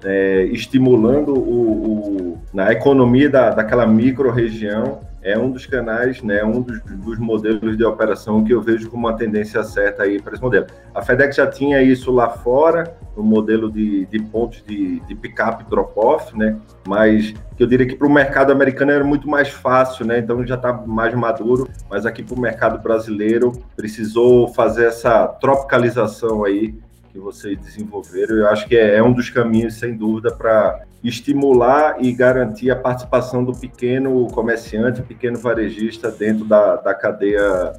é, 0.04 0.44
estimulando 0.50 1.34
o, 1.34 2.32
o, 2.32 2.38
na 2.52 2.72
economia 2.72 3.28
da, 3.28 3.50
daquela 3.50 3.86
micro-região 3.86 5.00
é 5.22 5.38
um 5.38 5.50
dos 5.50 5.66
canais, 5.66 6.22
né, 6.22 6.42
um 6.44 6.62
dos, 6.62 6.80
dos, 6.82 7.18
modelos 7.18 7.76
de 7.76 7.84
operação 7.84 8.42
que 8.42 8.52
eu 8.52 8.62
vejo 8.62 8.90
como 8.90 9.06
uma 9.06 9.16
tendência 9.16 9.62
certa 9.62 10.04
aí 10.04 10.20
para 10.20 10.32
esse 10.32 10.42
modelo. 10.42 10.66
A 10.94 11.02
FedEx 11.02 11.36
já 11.36 11.46
tinha 11.46 11.82
isso 11.82 12.10
lá 12.10 12.30
fora, 12.30 12.96
no 13.16 13.22
modelo 13.22 13.70
de, 13.70 14.06
de 14.06 14.18
pontos 14.18 14.62
de, 14.66 15.00
de 15.00 15.14
pick-up 15.14 15.64
drop-off, 15.68 16.36
né, 16.36 16.56
mas 16.86 17.34
que 17.56 17.62
eu 17.62 17.66
diria 17.66 17.86
que 17.86 17.96
para 17.96 18.06
o 18.06 18.10
mercado 18.10 18.50
americano 18.50 18.92
era 18.92 19.04
muito 19.04 19.28
mais 19.28 19.48
fácil, 19.48 20.06
né, 20.06 20.18
então 20.18 20.44
já 20.46 20.54
está 20.54 20.72
mais 20.72 21.14
maduro, 21.14 21.68
mas 21.90 22.06
aqui 22.06 22.22
para 22.22 22.34
o 22.34 22.40
mercado 22.40 22.82
brasileiro 22.82 23.52
precisou 23.76 24.48
fazer 24.48 24.86
essa 24.86 25.26
tropicalização 25.26 26.44
aí 26.44 26.74
que 27.12 27.18
vocês 27.18 27.58
desenvolveram. 27.58 28.36
Eu 28.36 28.48
acho 28.48 28.66
que 28.66 28.76
é, 28.76 28.96
é 28.96 29.02
um 29.02 29.12
dos 29.12 29.28
caminhos, 29.30 29.74
sem 29.74 29.96
dúvida, 29.96 30.32
para 30.32 30.84
estimular 31.02 31.96
e 32.00 32.12
garantir 32.12 32.70
a 32.70 32.76
participação 32.76 33.44
do 33.44 33.52
pequeno 33.52 34.26
comerciante, 34.28 35.02
pequeno 35.02 35.38
varejista 35.38 36.10
dentro 36.10 36.44
da, 36.44 36.76
da 36.76 36.94
cadeia 36.94 37.72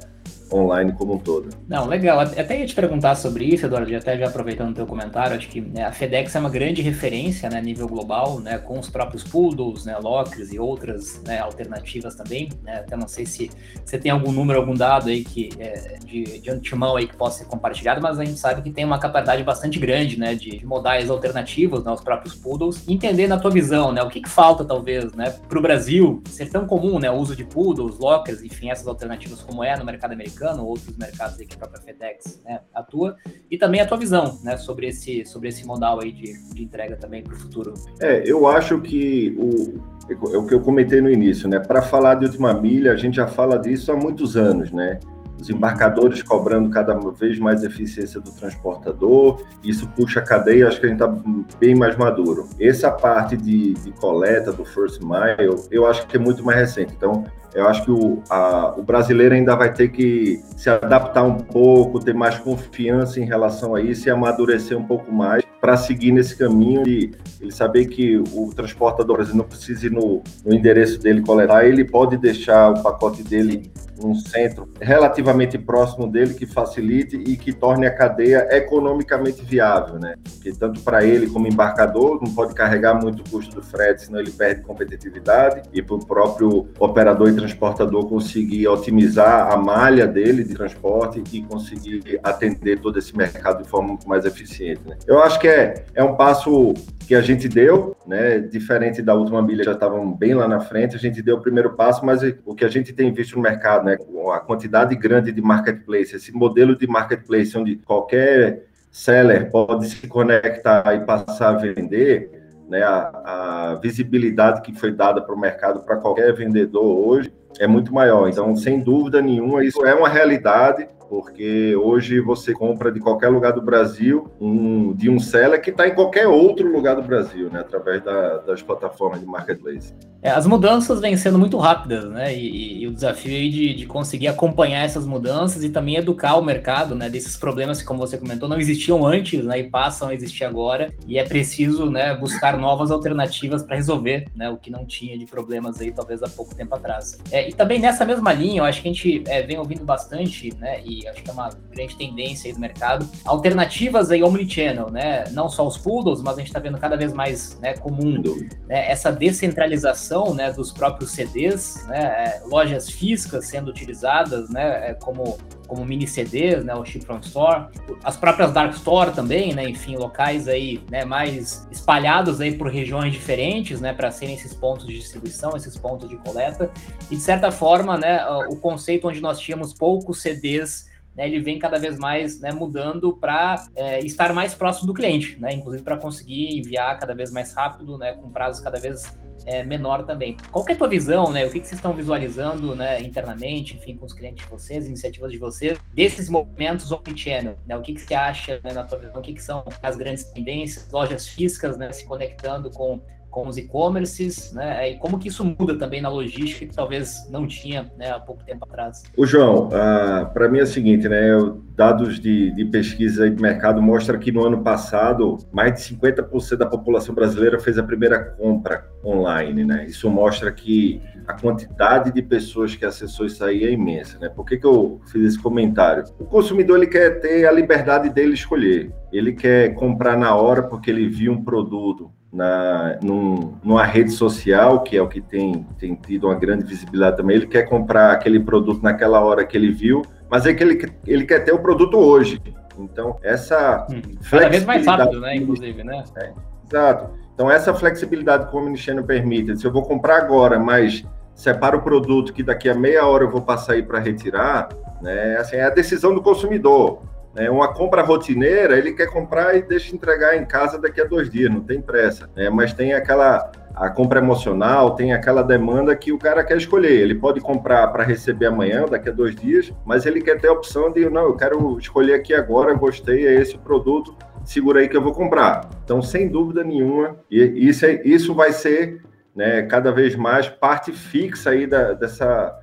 online 0.52 0.92
como 0.92 1.14
um 1.14 1.18
todo. 1.18 1.50
Não, 1.68 1.86
legal. 1.86 2.20
Até 2.20 2.60
ia 2.60 2.66
te 2.66 2.74
perguntar 2.74 3.14
sobre 3.14 3.44
isso, 3.44 3.66
Eduardo, 3.66 3.94
até 3.96 4.16
já 4.18 4.26
aproveitando 4.26 4.70
o 4.70 4.74
teu 4.74 4.86
comentário, 4.86 5.36
acho 5.36 5.48
que 5.48 5.60
né, 5.60 5.84
a 5.84 5.92
FedEx 5.92 6.34
é 6.34 6.38
uma 6.38 6.50
grande 6.50 6.82
referência 6.82 7.48
né, 7.48 7.58
a 7.58 7.60
nível 7.60 7.88
global, 7.88 8.40
né, 8.40 8.58
com 8.58 8.78
os 8.78 8.88
próprios 8.88 9.24
poodles, 9.24 9.84
né, 9.84 9.96
lockers 9.98 10.52
e 10.52 10.58
outras 10.58 11.22
né, 11.24 11.38
alternativas 11.38 12.14
também. 12.14 12.50
Né, 12.62 12.76
até 12.76 12.96
não 12.96 13.08
sei 13.08 13.24
se 13.24 13.50
você 13.84 13.98
tem 13.98 14.10
algum 14.10 14.32
número, 14.32 14.58
algum 14.58 14.74
dado 14.74 15.08
aí 15.08 15.24
que, 15.24 15.50
é, 15.58 15.98
de, 16.04 16.40
de 16.40 16.50
antemão 16.50 16.96
aí 16.96 17.06
que 17.06 17.16
possa 17.16 17.38
ser 17.38 17.44
compartilhado, 17.46 18.00
mas 18.00 18.18
a 18.18 18.24
gente 18.24 18.38
sabe 18.38 18.62
que 18.62 18.70
tem 18.70 18.84
uma 18.84 18.98
capacidade 18.98 19.42
bastante 19.42 19.78
grande 19.78 20.18
né, 20.18 20.34
de, 20.34 20.58
de 20.58 20.66
modais 20.66 21.10
alternativos, 21.10 21.84
né, 21.84 21.92
os 21.92 22.00
próprios 22.00 22.34
poodles. 22.34 22.86
Entender 22.88 23.26
na 23.26 23.38
tua 23.38 23.50
visão, 23.50 23.92
né, 23.92 24.02
o 24.02 24.08
que, 24.08 24.20
que 24.20 24.28
falta 24.28 24.64
talvez 24.64 25.12
né, 25.12 25.30
para 25.48 25.58
o 25.58 25.62
Brasil 25.62 26.22
ser 26.26 26.50
tão 26.50 26.66
comum 26.66 26.98
né, 26.98 27.10
o 27.10 27.14
uso 27.14 27.34
de 27.34 27.44
poodles, 27.44 27.98
lockers, 27.98 28.42
enfim, 28.42 28.70
essas 28.70 28.86
alternativas 28.86 29.40
como 29.40 29.64
é 29.64 29.76
no 29.76 29.84
mercado 29.84 30.12
americano 30.12 30.41
americano, 30.42 30.66
outros 30.66 30.96
mercados 30.96 31.36
que 31.36 31.54
a 31.54 31.58
própria 31.58 31.80
FedEx 31.80 32.42
né, 32.44 32.60
atua, 32.74 33.16
e 33.50 33.56
também 33.56 33.80
a 33.80 33.86
tua 33.86 33.96
visão 33.96 34.38
né, 34.42 34.56
sobre, 34.56 34.88
esse, 34.88 35.24
sobre 35.24 35.48
esse 35.48 35.64
modal 35.64 36.00
aí 36.00 36.12
de, 36.12 36.54
de 36.54 36.64
entrega 36.64 36.96
também 36.96 37.22
para 37.22 37.34
o 37.34 37.36
futuro. 37.36 37.74
É, 38.00 38.22
eu 38.26 38.46
acho 38.46 38.80
que 38.80 39.34
o, 39.38 39.80
é 40.10 40.36
o 40.36 40.46
que 40.46 40.54
eu 40.54 40.60
comentei 40.60 41.00
no 41.00 41.10
início, 41.10 41.48
né? 41.48 41.60
Para 41.60 41.80
falar 41.80 42.16
de 42.16 42.26
última 42.26 42.52
milha, 42.52 42.92
a 42.92 42.96
gente 42.96 43.16
já 43.16 43.26
fala 43.26 43.58
disso 43.58 43.92
há 43.92 43.96
muitos 43.96 44.36
anos, 44.36 44.72
né? 44.72 44.98
Os 45.42 45.50
embarcadores 45.50 46.22
cobrando 46.22 46.70
cada 46.70 46.94
vez 46.94 47.38
mais 47.38 47.64
eficiência 47.64 48.20
do 48.20 48.30
transportador, 48.30 49.42
isso 49.64 49.88
puxa 49.88 50.20
a 50.20 50.22
cadeia, 50.22 50.68
acho 50.68 50.78
que 50.80 50.86
a 50.86 50.88
gente 50.88 51.02
está 51.02 51.14
bem 51.58 51.74
mais 51.74 51.96
maduro. 51.96 52.48
Essa 52.60 52.90
parte 52.90 53.36
de, 53.36 53.74
de, 53.74 53.90
coleta 53.92 54.52
do 54.52 54.64
first 54.64 55.02
mile, 55.02 55.52
eu 55.70 55.84
acho 55.86 56.06
que 56.06 56.16
é 56.16 56.20
muito 56.20 56.44
mais 56.44 56.58
recente. 56.58 56.94
Então, 56.96 57.24
eu 57.52 57.66
acho 57.66 57.84
que 57.84 57.90
o, 57.90 58.22
a, 58.30 58.74
o 58.76 58.82
brasileiro 58.82 59.34
ainda 59.34 59.56
vai 59.56 59.72
ter 59.72 59.88
que 59.88 60.40
se 60.56 60.70
adaptar 60.70 61.24
um 61.24 61.36
pouco, 61.36 61.98
ter 61.98 62.14
mais 62.14 62.38
confiança 62.38 63.20
em 63.20 63.24
relação 63.24 63.74
a 63.74 63.80
isso 63.80 64.08
e 64.08 64.10
amadurecer 64.10 64.78
um 64.78 64.84
pouco 64.84 65.12
mais 65.12 65.42
para 65.62 65.76
seguir 65.76 66.10
nesse 66.10 66.36
caminho 66.36 66.82
de 66.82 67.12
ele 67.40 67.52
saber 67.52 67.86
que 67.86 68.16
o 68.16 68.52
transportador 68.52 69.24
não 69.32 69.44
precisa 69.44 69.86
ir 69.86 69.92
no, 69.92 70.20
no 70.44 70.52
endereço 70.52 70.98
dele 70.98 71.22
coletar, 71.22 71.64
ele 71.64 71.84
pode 71.84 72.16
deixar 72.16 72.72
o 72.72 72.82
pacote 72.82 73.22
dele 73.22 73.70
num 74.02 74.14
centro 74.14 74.68
relativamente 74.80 75.56
próximo 75.56 76.10
dele 76.10 76.34
que 76.34 76.46
facilite 76.46 77.16
e 77.16 77.36
que 77.36 77.52
torne 77.52 77.86
a 77.86 77.94
cadeia 77.94 78.48
economicamente 78.50 79.44
viável, 79.44 79.98
né? 80.00 80.14
Porque 80.24 80.52
tanto 80.52 80.80
para 80.80 81.04
ele 81.04 81.28
como 81.28 81.46
embarcador 81.46 82.20
não 82.20 82.34
pode 82.34 82.54
carregar 82.54 82.94
muito 83.00 83.20
o 83.20 83.30
custo 83.30 83.54
do 83.54 83.62
frete, 83.62 84.06
senão 84.06 84.18
ele 84.18 84.32
perde 84.32 84.62
competitividade 84.62 85.62
e 85.72 85.80
para 85.80 85.94
o 85.94 86.04
próprio 86.04 86.68
operador 86.80 87.28
e 87.28 87.36
transportador 87.36 88.08
conseguir 88.08 88.66
otimizar 88.66 89.52
a 89.52 89.56
malha 89.56 90.06
dele 90.06 90.42
de 90.42 90.54
transporte 90.54 91.22
e 91.32 91.42
conseguir 91.42 92.18
atender 92.22 92.80
todo 92.80 92.98
esse 92.98 93.16
mercado 93.16 93.62
de 93.62 93.68
forma 93.68 93.98
mais 94.06 94.24
eficiente. 94.24 94.80
Né? 94.86 94.96
Eu 95.06 95.22
acho 95.22 95.38
que 95.38 95.46
é, 95.46 95.51
é 95.94 96.02
um 96.02 96.14
passo 96.14 96.74
que 97.06 97.14
a 97.14 97.20
gente 97.20 97.48
deu, 97.48 97.96
né? 98.06 98.38
Diferente 98.38 99.02
da 99.02 99.14
última 99.14 99.42
milha, 99.42 99.64
já 99.64 99.72
estavam 99.72 100.12
bem 100.12 100.34
lá 100.34 100.48
na 100.48 100.60
frente, 100.60 100.96
a 100.96 100.98
gente 100.98 101.20
deu 101.20 101.36
o 101.36 101.40
primeiro 101.40 101.74
passo, 101.74 102.04
mas 102.04 102.22
o 102.44 102.54
que 102.54 102.64
a 102.64 102.68
gente 102.68 102.92
tem 102.92 103.12
visto 103.12 103.36
no 103.36 103.42
mercado, 103.42 103.84
né? 103.84 103.96
A 104.32 104.40
quantidade 104.40 104.94
grande 104.96 105.32
de 105.32 105.42
marketplace, 105.42 106.16
esse 106.16 106.32
modelo 106.32 106.76
de 106.76 106.86
marketplace 106.86 107.56
onde 107.56 107.76
qualquer 107.76 108.64
seller 108.90 109.50
pode 109.50 109.88
se 109.88 110.06
conectar 110.06 110.94
e 110.94 111.00
passar 111.00 111.50
a 111.50 111.58
vender, 111.58 112.30
né, 112.68 112.82
a, 112.82 113.72
a 113.72 113.74
visibilidade 113.74 114.62
que 114.62 114.72
foi 114.72 114.92
dada 114.92 115.20
para 115.20 115.34
o 115.34 115.38
mercado 115.38 115.80
para 115.80 115.96
qualquer 115.96 116.32
vendedor 116.34 116.84
hoje 116.84 117.32
é 117.58 117.66
muito 117.66 117.92
maior. 117.92 118.28
Então, 118.28 118.54
sem 118.56 118.80
dúvida 118.80 119.20
nenhuma, 119.20 119.64
isso 119.64 119.84
é 119.84 119.94
uma 119.94 120.08
realidade 120.08 120.86
porque 121.12 121.76
hoje 121.76 122.20
você 122.20 122.54
compra 122.54 122.90
de 122.90 122.98
qualquer 122.98 123.28
lugar 123.28 123.52
do 123.52 123.60
Brasil 123.60 124.30
um, 124.40 124.94
de 124.94 125.10
um 125.10 125.18
seller 125.18 125.60
que 125.60 125.68
está 125.68 125.86
em 125.86 125.94
qualquer 125.94 126.26
outro 126.26 126.66
lugar 126.66 126.96
do 126.96 127.02
Brasil, 127.02 127.50
né, 127.50 127.60
através 127.60 128.02
da, 128.02 128.38
das 128.38 128.62
plataformas 128.62 129.20
de 129.20 129.26
marketplace. 129.26 129.94
É, 130.22 130.30
as 130.30 130.46
mudanças 130.46 131.00
vêm 131.00 131.16
sendo 131.16 131.36
muito 131.36 131.58
rápidas, 131.58 132.08
né, 132.08 132.32
e, 132.32 132.82
e 132.82 132.86
o 132.86 132.92
desafio 132.92 133.32
aí 133.32 133.50
de, 133.50 133.74
de, 133.74 133.86
conseguir 133.86 134.28
acompanhar 134.28 134.84
essas 134.84 135.04
mudanças 135.04 135.64
e 135.64 135.68
também 135.68 135.96
educar 135.96 136.36
o 136.36 136.44
mercado, 136.44 136.94
né, 136.94 137.10
desses 137.10 137.36
problemas 137.36 137.80
que, 137.80 137.84
como 137.84 137.98
você 137.98 138.16
comentou, 138.16 138.48
não 138.48 138.56
existiam 138.58 139.04
antes, 139.04 139.44
né, 139.44 139.58
e 139.58 139.64
passam 139.64 140.08
a 140.08 140.14
existir 140.14 140.44
agora, 140.44 140.94
e 141.08 141.18
é 141.18 141.24
preciso, 141.24 141.90
né, 141.90 142.14
buscar 142.14 142.56
novas 142.56 142.92
alternativas 142.92 143.64
para 143.64 143.74
resolver, 143.74 144.28
né, 144.36 144.48
o 144.48 144.56
que 144.56 144.70
não 144.70 144.86
tinha 144.86 145.18
de 145.18 145.26
problemas 145.26 145.80
aí, 145.80 145.90
talvez 145.90 146.22
há 146.22 146.28
pouco 146.28 146.54
tempo 146.54 146.72
atrás. 146.74 147.18
É, 147.32 147.48
e 147.48 147.52
também 147.52 147.80
nessa 147.80 148.04
mesma 148.04 148.32
linha, 148.32 148.60
eu 148.60 148.64
acho 148.64 148.80
que 148.80 148.88
a 148.88 148.92
gente 148.92 149.24
é, 149.26 149.42
vem 149.42 149.58
ouvindo 149.58 149.84
bastante, 149.84 150.54
né, 150.56 150.80
e 150.84 151.04
acho 151.08 151.20
que 151.20 151.30
é 151.30 151.32
uma 151.32 151.50
grande 151.72 151.96
tendência 151.96 152.48
aí 152.48 152.54
do 152.54 152.60
mercado. 152.60 153.08
Alternativas 153.24 154.12
aí 154.12 154.22
omnichannel, 154.22 154.88
né? 154.90 155.24
Não 155.32 155.48
só 155.48 155.66
os 155.66 155.76
poodles, 155.76 156.22
mas 156.22 156.34
a 156.34 156.38
gente 156.38 156.48
está 156.48 156.60
vendo 156.60 156.78
cada 156.78 156.96
vez 156.96 157.12
mais 157.12 157.58
né, 157.60 157.74
comum 157.74 158.22
né, 158.68 158.90
essa 158.90 159.10
descentralização 159.10 160.11
né, 160.34 160.52
dos 160.52 160.72
próprios 160.72 161.10
CDs, 161.12 161.84
né, 161.86 161.98
é, 162.00 162.42
lojas 162.46 162.90
físicas 162.90 163.46
sendo 163.46 163.70
utilizadas 163.70 164.48
né, 164.50 164.90
é, 164.90 164.94
como 164.94 165.38
como 165.72 165.86
mini 165.86 166.06
CDs, 166.06 166.62
né, 166.62 166.74
o 166.74 166.84
Ship 166.84 167.02
from 167.02 167.20
Store, 167.20 167.68
as 168.04 168.14
próprias 168.14 168.52
Dark 168.52 168.74
Store 168.74 169.10
também, 169.10 169.54
né, 169.54 169.66
enfim, 169.66 169.96
locais 169.96 170.46
aí, 170.46 170.82
né, 170.90 171.02
mais 171.02 171.66
espalhados 171.70 172.42
aí 172.42 172.54
por 172.58 172.68
regiões 172.68 173.10
diferentes, 173.10 173.80
né, 173.80 173.94
para 173.94 174.10
serem 174.10 174.34
esses 174.34 174.52
pontos 174.52 174.86
de 174.86 174.98
distribuição, 174.98 175.56
esses 175.56 175.74
pontos 175.78 176.10
de 176.10 176.16
coleta, 176.16 176.70
e 177.10 177.16
de 177.16 177.22
certa 177.22 177.50
forma, 177.50 177.96
né, 177.96 178.22
o 178.50 178.56
conceito 178.56 179.08
onde 179.08 179.22
nós 179.22 179.40
tínhamos 179.40 179.72
poucos 179.72 180.20
CDs 180.20 180.91
né, 181.16 181.26
ele 181.26 181.40
vem 181.40 181.58
cada 181.58 181.78
vez 181.78 181.98
mais 181.98 182.40
né, 182.40 182.52
mudando 182.52 183.16
para 183.16 183.66
é, 183.76 184.00
estar 184.00 184.32
mais 184.32 184.54
próximo 184.54 184.86
do 184.86 184.94
cliente, 184.94 185.38
né, 185.38 185.52
inclusive 185.52 185.82
para 185.82 185.96
conseguir 185.96 186.58
enviar 186.58 186.98
cada 186.98 187.14
vez 187.14 187.30
mais 187.30 187.52
rápido, 187.52 187.98
né, 187.98 188.12
com 188.12 188.30
prazos 188.30 188.62
cada 188.62 188.78
vez 188.78 189.16
é, 189.44 189.62
menor 189.62 190.04
também. 190.04 190.36
Qual 190.50 190.64
é 190.68 190.72
a 190.72 190.76
tua 190.76 190.88
visão, 190.88 191.30
né, 191.30 191.44
o 191.44 191.50
que, 191.50 191.60
que 191.60 191.66
vocês 191.66 191.78
estão 191.78 191.92
visualizando 191.92 192.74
né, 192.74 193.00
internamente, 193.00 193.76
enfim, 193.76 193.96
com 193.96 194.06
os 194.06 194.12
clientes 194.12 194.44
de 194.44 194.50
vocês, 194.50 194.86
iniciativas 194.86 195.30
de 195.30 195.38
vocês, 195.38 195.78
desses 195.92 196.28
movimentos 196.28 196.90
omnichannel? 196.90 197.56
Né, 197.66 197.76
o 197.76 197.82
que, 197.82 197.94
que 197.94 198.00
você 198.00 198.14
acha, 198.14 198.60
né, 198.62 198.72
na 198.72 198.84
tua 198.84 198.98
visão, 198.98 199.16
o 199.16 199.22
que, 199.22 199.34
que 199.34 199.42
são 199.42 199.64
as 199.82 199.96
grandes 199.96 200.24
tendências, 200.24 200.88
lojas 200.90 201.28
físicas 201.28 201.76
né, 201.76 201.92
se 201.92 202.04
conectando 202.04 202.70
com 202.70 203.00
com 203.32 203.48
os 203.48 203.56
e-commerces, 203.56 204.52
né? 204.52 204.90
E 204.90 204.98
como 204.98 205.18
que 205.18 205.28
isso 205.28 205.42
muda 205.42 205.76
também 205.76 206.02
na 206.02 206.10
logística 206.10 206.66
que 206.66 206.76
talvez 206.76 207.26
não 207.30 207.46
tinha 207.46 207.90
né, 207.96 208.10
há 208.10 208.20
pouco 208.20 208.44
tempo 208.44 208.66
atrás. 208.66 209.02
O 209.16 209.24
João, 209.24 209.70
ah, 209.72 210.30
para 210.32 210.48
mim 210.50 210.58
é 210.58 210.62
o 210.62 210.66
seguinte, 210.66 211.08
né? 211.08 211.30
Dados 211.74 212.20
de, 212.20 212.54
de 212.54 212.66
pesquisa 212.66 213.28
de 213.28 213.40
mercado 213.40 213.80
mostram 213.80 214.18
que 214.18 214.30
no 214.30 214.44
ano 214.44 214.62
passado 214.62 215.38
mais 215.50 215.72
de 215.72 215.96
50% 215.96 216.56
da 216.56 216.66
população 216.66 217.14
brasileira 217.14 217.58
fez 217.58 217.78
a 217.78 217.82
primeira 217.82 218.22
compra 218.22 218.86
online, 219.02 219.64
né? 219.64 219.86
Isso 219.88 220.10
mostra 220.10 220.52
que 220.52 221.00
a 221.26 221.32
quantidade 221.32 222.12
de 222.12 222.20
pessoas 222.20 222.76
que 222.76 222.84
acessou 222.84 223.24
isso 223.24 223.42
aí 223.42 223.64
é 223.64 223.70
imensa, 223.70 224.18
né? 224.18 224.28
Por 224.28 224.44
que, 224.44 224.58
que 224.58 224.66
eu 224.66 225.00
fiz 225.06 225.24
esse 225.24 225.42
comentário? 225.42 226.04
O 226.18 226.26
consumidor 226.26 226.76
ele 226.76 226.86
quer 226.86 227.18
ter 227.20 227.46
a 227.46 227.52
liberdade 227.52 228.10
dele 228.10 228.34
escolher. 228.34 228.92
Ele 229.10 229.32
quer 229.32 229.72
comprar 229.74 230.18
na 230.18 230.34
hora 230.34 230.62
porque 230.62 230.90
ele 230.90 231.08
viu 231.08 231.32
um 231.32 231.42
produto 231.42 232.10
na, 232.32 232.98
num, 233.02 233.54
numa 233.62 233.84
rede 233.84 234.10
social, 234.10 234.82
que 234.82 234.96
é 234.96 235.02
o 235.02 235.08
que 235.08 235.20
tem, 235.20 235.66
tem 235.78 235.94
tido 235.94 236.28
uma 236.28 236.34
grande 236.34 236.64
visibilidade 236.64 237.16
também, 237.16 237.36
ele 237.36 237.46
quer 237.46 237.64
comprar 237.64 238.12
aquele 238.12 238.40
produto 238.40 238.82
naquela 238.82 239.20
hora 239.20 239.44
que 239.44 239.56
ele 239.56 239.70
viu, 239.70 240.02
mas 240.30 240.46
é 240.46 240.54
que 240.54 240.62
ele, 240.62 240.92
ele 241.06 241.26
quer 241.26 241.40
ter 241.40 241.52
o 241.52 241.58
produto 241.58 241.98
hoje. 241.98 242.40
Então, 242.78 243.18
essa 243.22 243.86
hum, 243.90 244.00
Cada 244.30 244.48
vez 244.48 244.64
mais 244.64 244.86
rápido, 244.86 245.20
né, 245.20 245.36
inclusive, 245.36 245.84
né? 245.84 246.02
É, 246.16 246.32
exato. 246.66 247.10
Então, 247.34 247.50
essa 247.50 247.74
flexibilidade 247.74 248.48
que 248.48 248.56
o 248.56 248.58
Omnichannel 248.58 249.04
permite, 249.04 249.56
se 249.58 249.66
eu 249.66 249.72
vou 249.72 249.82
comprar 249.82 250.16
agora, 250.16 250.58
mas 250.58 251.04
separa 251.34 251.76
o 251.76 251.82
produto 251.82 252.32
que 252.32 252.42
daqui 252.42 252.68
a 252.68 252.74
meia 252.74 253.06
hora 253.06 253.24
eu 253.24 253.30
vou 253.30 253.42
passar 253.42 253.74
aí 253.74 253.82
para 253.82 253.98
retirar, 253.98 254.68
né? 255.02 255.36
Assim, 255.36 255.56
é 255.56 255.64
a 255.64 255.70
decisão 255.70 256.14
do 256.14 256.22
consumidor. 256.22 257.02
Né? 257.34 257.50
Uma 257.50 257.72
compra 257.72 258.02
rotineira, 258.02 258.76
ele 258.76 258.92
quer 258.92 259.06
comprar 259.06 259.56
e 259.56 259.62
deixa 259.62 259.94
entregar 259.94 260.36
em 260.36 260.44
casa 260.44 260.78
daqui 260.78 261.00
a 261.00 261.04
dois 261.04 261.30
dias, 261.30 261.50
não 261.50 261.62
tem 261.62 261.80
pressa. 261.80 262.28
Né? 262.36 262.50
Mas 262.50 262.72
tem 262.72 262.92
aquela 262.94 263.50
a 263.74 263.88
compra 263.88 264.20
emocional, 264.20 264.94
tem 264.94 265.12
aquela 265.12 265.42
demanda 265.42 265.96
que 265.96 266.12
o 266.12 266.18
cara 266.18 266.44
quer 266.44 266.56
escolher. 266.56 266.92
Ele 266.92 267.14
pode 267.14 267.40
comprar 267.40 267.88
para 267.88 268.04
receber 268.04 268.46
amanhã, 268.46 268.84
daqui 268.84 269.08
a 269.08 269.12
dois 269.12 269.34
dias, 269.34 269.72
mas 269.84 270.04
ele 270.04 270.20
quer 270.20 270.38
ter 270.38 270.48
a 270.48 270.52
opção 270.52 270.92
de, 270.92 271.08
não, 271.08 271.24
eu 271.24 271.36
quero 271.36 271.78
escolher 271.78 272.14
aqui 272.14 272.34
agora, 272.34 272.74
gostei, 272.74 273.26
é 273.26 273.34
esse 273.34 273.56
produto, 273.58 274.14
segura 274.44 274.80
aí 274.80 274.88
que 274.88 274.96
eu 274.96 275.02
vou 275.02 275.12
comprar. 275.12 275.68
Então, 275.84 276.02
sem 276.02 276.28
dúvida 276.28 276.62
nenhuma, 276.62 277.16
isso, 277.30 277.86
é, 277.86 278.02
isso 278.04 278.34
vai 278.34 278.52
ser 278.52 279.00
né, 279.34 279.62
cada 279.62 279.90
vez 279.90 280.14
mais 280.14 280.48
parte 280.48 280.92
fixa 280.92 281.50
aí 281.50 281.66
da, 281.66 281.94
dessa, 281.94 282.54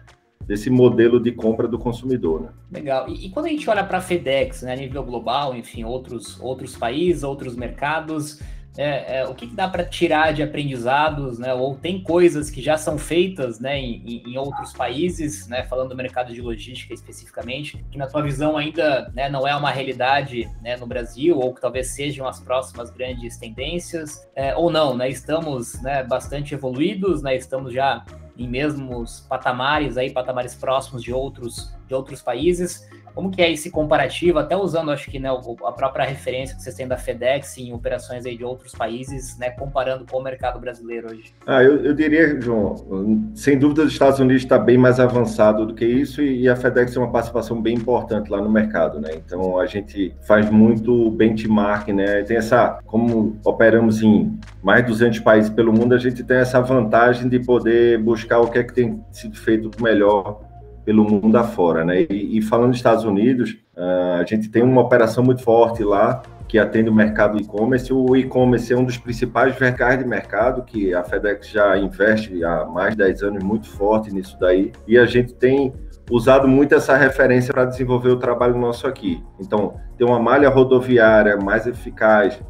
desse 0.49 0.67
modelo 0.67 1.19
de 1.19 1.31
compra 1.31 1.67
do 1.67 1.77
consumidor. 1.77 2.41
Né? 2.41 2.49
Legal. 2.71 3.07
E, 3.07 3.27
e, 3.27 3.29
quando 3.29 3.45
a 3.45 3.49
gente 3.49 3.69
olha 3.69 3.83
para 3.83 3.99
a 3.99 4.01
FedEx, 4.01 4.63
né, 4.63 4.73
a 4.73 4.75
nível 4.75 5.03
global, 5.03 5.55
enfim, 5.55 5.83
outros, 5.83 6.41
outros 6.41 6.75
países, 6.75 7.21
outros 7.21 7.55
mercados, 7.55 8.39
é, 8.75 9.19
é, 9.19 9.27
o 9.27 9.35
que, 9.35 9.45
que 9.45 9.55
dá 9.55 9.67
para 9.67 9.83
tirar 9.83 10.33
de 10.33 10.41
aprendizados, 10.41 11.37
né? 11.37 11.53
Ou 11.53 11.75
tem 11.75 12.01
coisas 12.01 12.49
que 12.49 12.63
já 12.63 12.77
são 12.77 12.97
feitas, 12.97 13.59
né, 13.59 13.77
em, 13.77 14.23
em, 14.25 14.37
outros 14.39 14.73
países, 14.73 15.47
né? 15.47 15.63
Falando 15.67 15.89
do 15.89 15.95
mercado 15.95 16.33
de 16.33 16.41
logística 16.41 16.95
especificamente, 16.95 17.85
que 17.91 17.97
na 17.97 18.07
tua 18.07 18.23
visão 18.23 18.57
ainda 18.57 19.11
né, 19.13 19.29
não 19.29 19.47
é 19.47 19.55
uma 19.55 19.69
realidade 19.69 20.49
né, 20.63 20.77
no 20.77 20.87
Brasil, 20.87 21.37
ou 21.37 21.53
que 21.53 21.61
talvez 21.61 21.89
sejam 21.89 22.27
as 22.27 22.39
próximas 22.39 22.89
grandes 22.89 23.37
tendências, 23.37 24.27
é, 24.35 24.55
ou 24.55 24.71
não, 24.71 24.97
né? 24.97 25.09
Estamos 25.09 25.79
né, 25.83 26.03
bastante 26.03 26.55
evoluídos, 26.55 27.21
né? 27.21 27.35
Estamos 27.35 27.71
já 27.71 28.03
em 28.39 28.47
mesmos 28.47 29.19
patamares 29.27 29.97
aí, 29.97 30.11
patamares 30.11 30.55
próximos 30.55 31.03
de 31.03 31.13
outros 31.13 31.71
de 31.85 31.93
outros 31.93 32.21
países. 32.21 32.87
Como 33.13 33.31
que 33.31 33.41
é 33.41 33.51
esse 33.51 33.69
comparativo, 33.69 34.39
até 34.39 34.55
usando, 34.55 34.91
acho 34.91 35.09
que, 35.09 35.19
né, 35.19 35.29
a 35.29 35.71
própria 35.71 36.05
referência 36.05 36.55
que 36.55 36.61
vocês 36.61 36.75
têm 36.75 36.87
da 36.87 36.97
FedEx 36.97 37.57
em 37.57 37.73
operações 37.73 38.25
aí 38.25 38.37
de 38.37 38.43
outros 38.43 38.73
países, 38.73 39.37
né, 39.37 39.49
comparando 39.49 40.05
com 40.09 40.17
o 40.17 40.23
mercado 40.23 40.59
brasileiro 40.59 41.11
hoje? 41.11 41.33
Ah, 41.45 41.63
eu, 41.63 41.83
eu 41.83 41.93
diria, 41.93 42.39
João, 42.41 43.31
sem 43.35 43.57
dúvida 43.57 43.83
os 43.83 43.91
Estados 43.91 44.19
Unidos 44.19 44.43
está 44.43 44.57
bem 44.57 44.77
mais 44.77 44.99
avançado 44.99 45.65
do 45.65 45.73
que 45.73 45.85
isso 45.85 46.21
e, 46.21 46.47
a 46.49 46.55
FedEx 46.55 46.93
tem 46.93 47.01
uma 47.01 47.11
participação 47.11 47.61
bem 47.61 47.75
importante 47.75 48.29
lá 48.29 48.41
no 48.41 48.49
mercado, 48.49 48.99
né? 48.99 49.11
Então 49.13 49.59
a 49.59 49.65
gente 49.65 50.13
faz 50.21 50.49
muito 50.49 51.11
benchmark, 51.11 51.89
né? 51.89 52.23
Tem 52.23 52.37
essa, 52.37 52.79
como 52.85 53.37
operamos 53.43 54.01
em 54.01 54.39
mais 54.61 54.83
de 54.83 54.91
200 54.91 55.19
países 55.19 55.49
pelo 55.49 55.71
mundo, 55.71 55.93
a 55.93 55.97
gente 55.97 56.23
tem 56.23 56.37
essa 56.37 56.59
vantagem 56.61 57.29
de 57.29 57.39
poder 57.39 57.99
buscar 57.99 58.39
o 58.39 58.49
que 58.49 58.57
é 58.57 58.63
que 58.63 58.73
tem 58.73 59.03
sido 59.11 59.37
feito 59.37 59.71
melhor 59.81 60.48
pelo 60.85 61.03
mundo 61.03 61.35
afora, 61.37 61.83
né? 61.83 62.01
E, 62.09 62.37
e 62.37 62.41
falando 62.41 62.69
dos 62.69 62.77
Estados 62.77 63.03
Unidos, 63.03 63.57
uh, 63.75 64.21
a 64.21 64.25
gente 64.25 64.49
tem 64.49 64.63
uma 64.63 64.81
operação 64.81 65.23
muito 65.23 65.41
forte 65.43 65.83
lá 65.83 66.21
que 66.49 66.57
atende 66.57 66.89
o 66.89 66.93
mercado 66.93 67.39
e-commerce. 67.39 67.93
O 67.93 68.15
e-commerce 68.15 68.73
é 68.73 68.77
um 68.77 68.83
dos 68.83 68.97
principais 68.97 69.55
verticais 69.55 69.99
de 69.99 70.05
mercado 70.05 70.63
que 70.63 70.93
a 70.95 71.03
FedEx 71.03 71.47
já 71.47 71.77
investe 71.77 72.43
há 72.43 72.65
mais 72.65 72.95
de 72.95 73.03
10 73.03 73.23
anos 73.23 73.43
muito 73.43 73.69
forte 73.69 74.11
nisso 74.11 74.35
daí. 74.39 74.71
E 74.87 74.97
a 74.97 75.05
gente 75.05 75.35
tem 75.35 75.71
usado 76.09 76.47
muito 76.47 76.73
essa 76.73 76.97
referência 76.97 77.53
para 77.53 77.65
desenvolver 77.65 78.09
o 78.09 78.17
trabalho 78.17 78.57
nosso 78.57 78.87
aqui. 78.87 79.23
Então, 79.39 79.75
ter 79.95 80.03
uma 80.03 80.19
malha 80.19 80.49
rodoviária 80.49 81.37
mais 81.37 81.67
eficaz, 81.67 82.41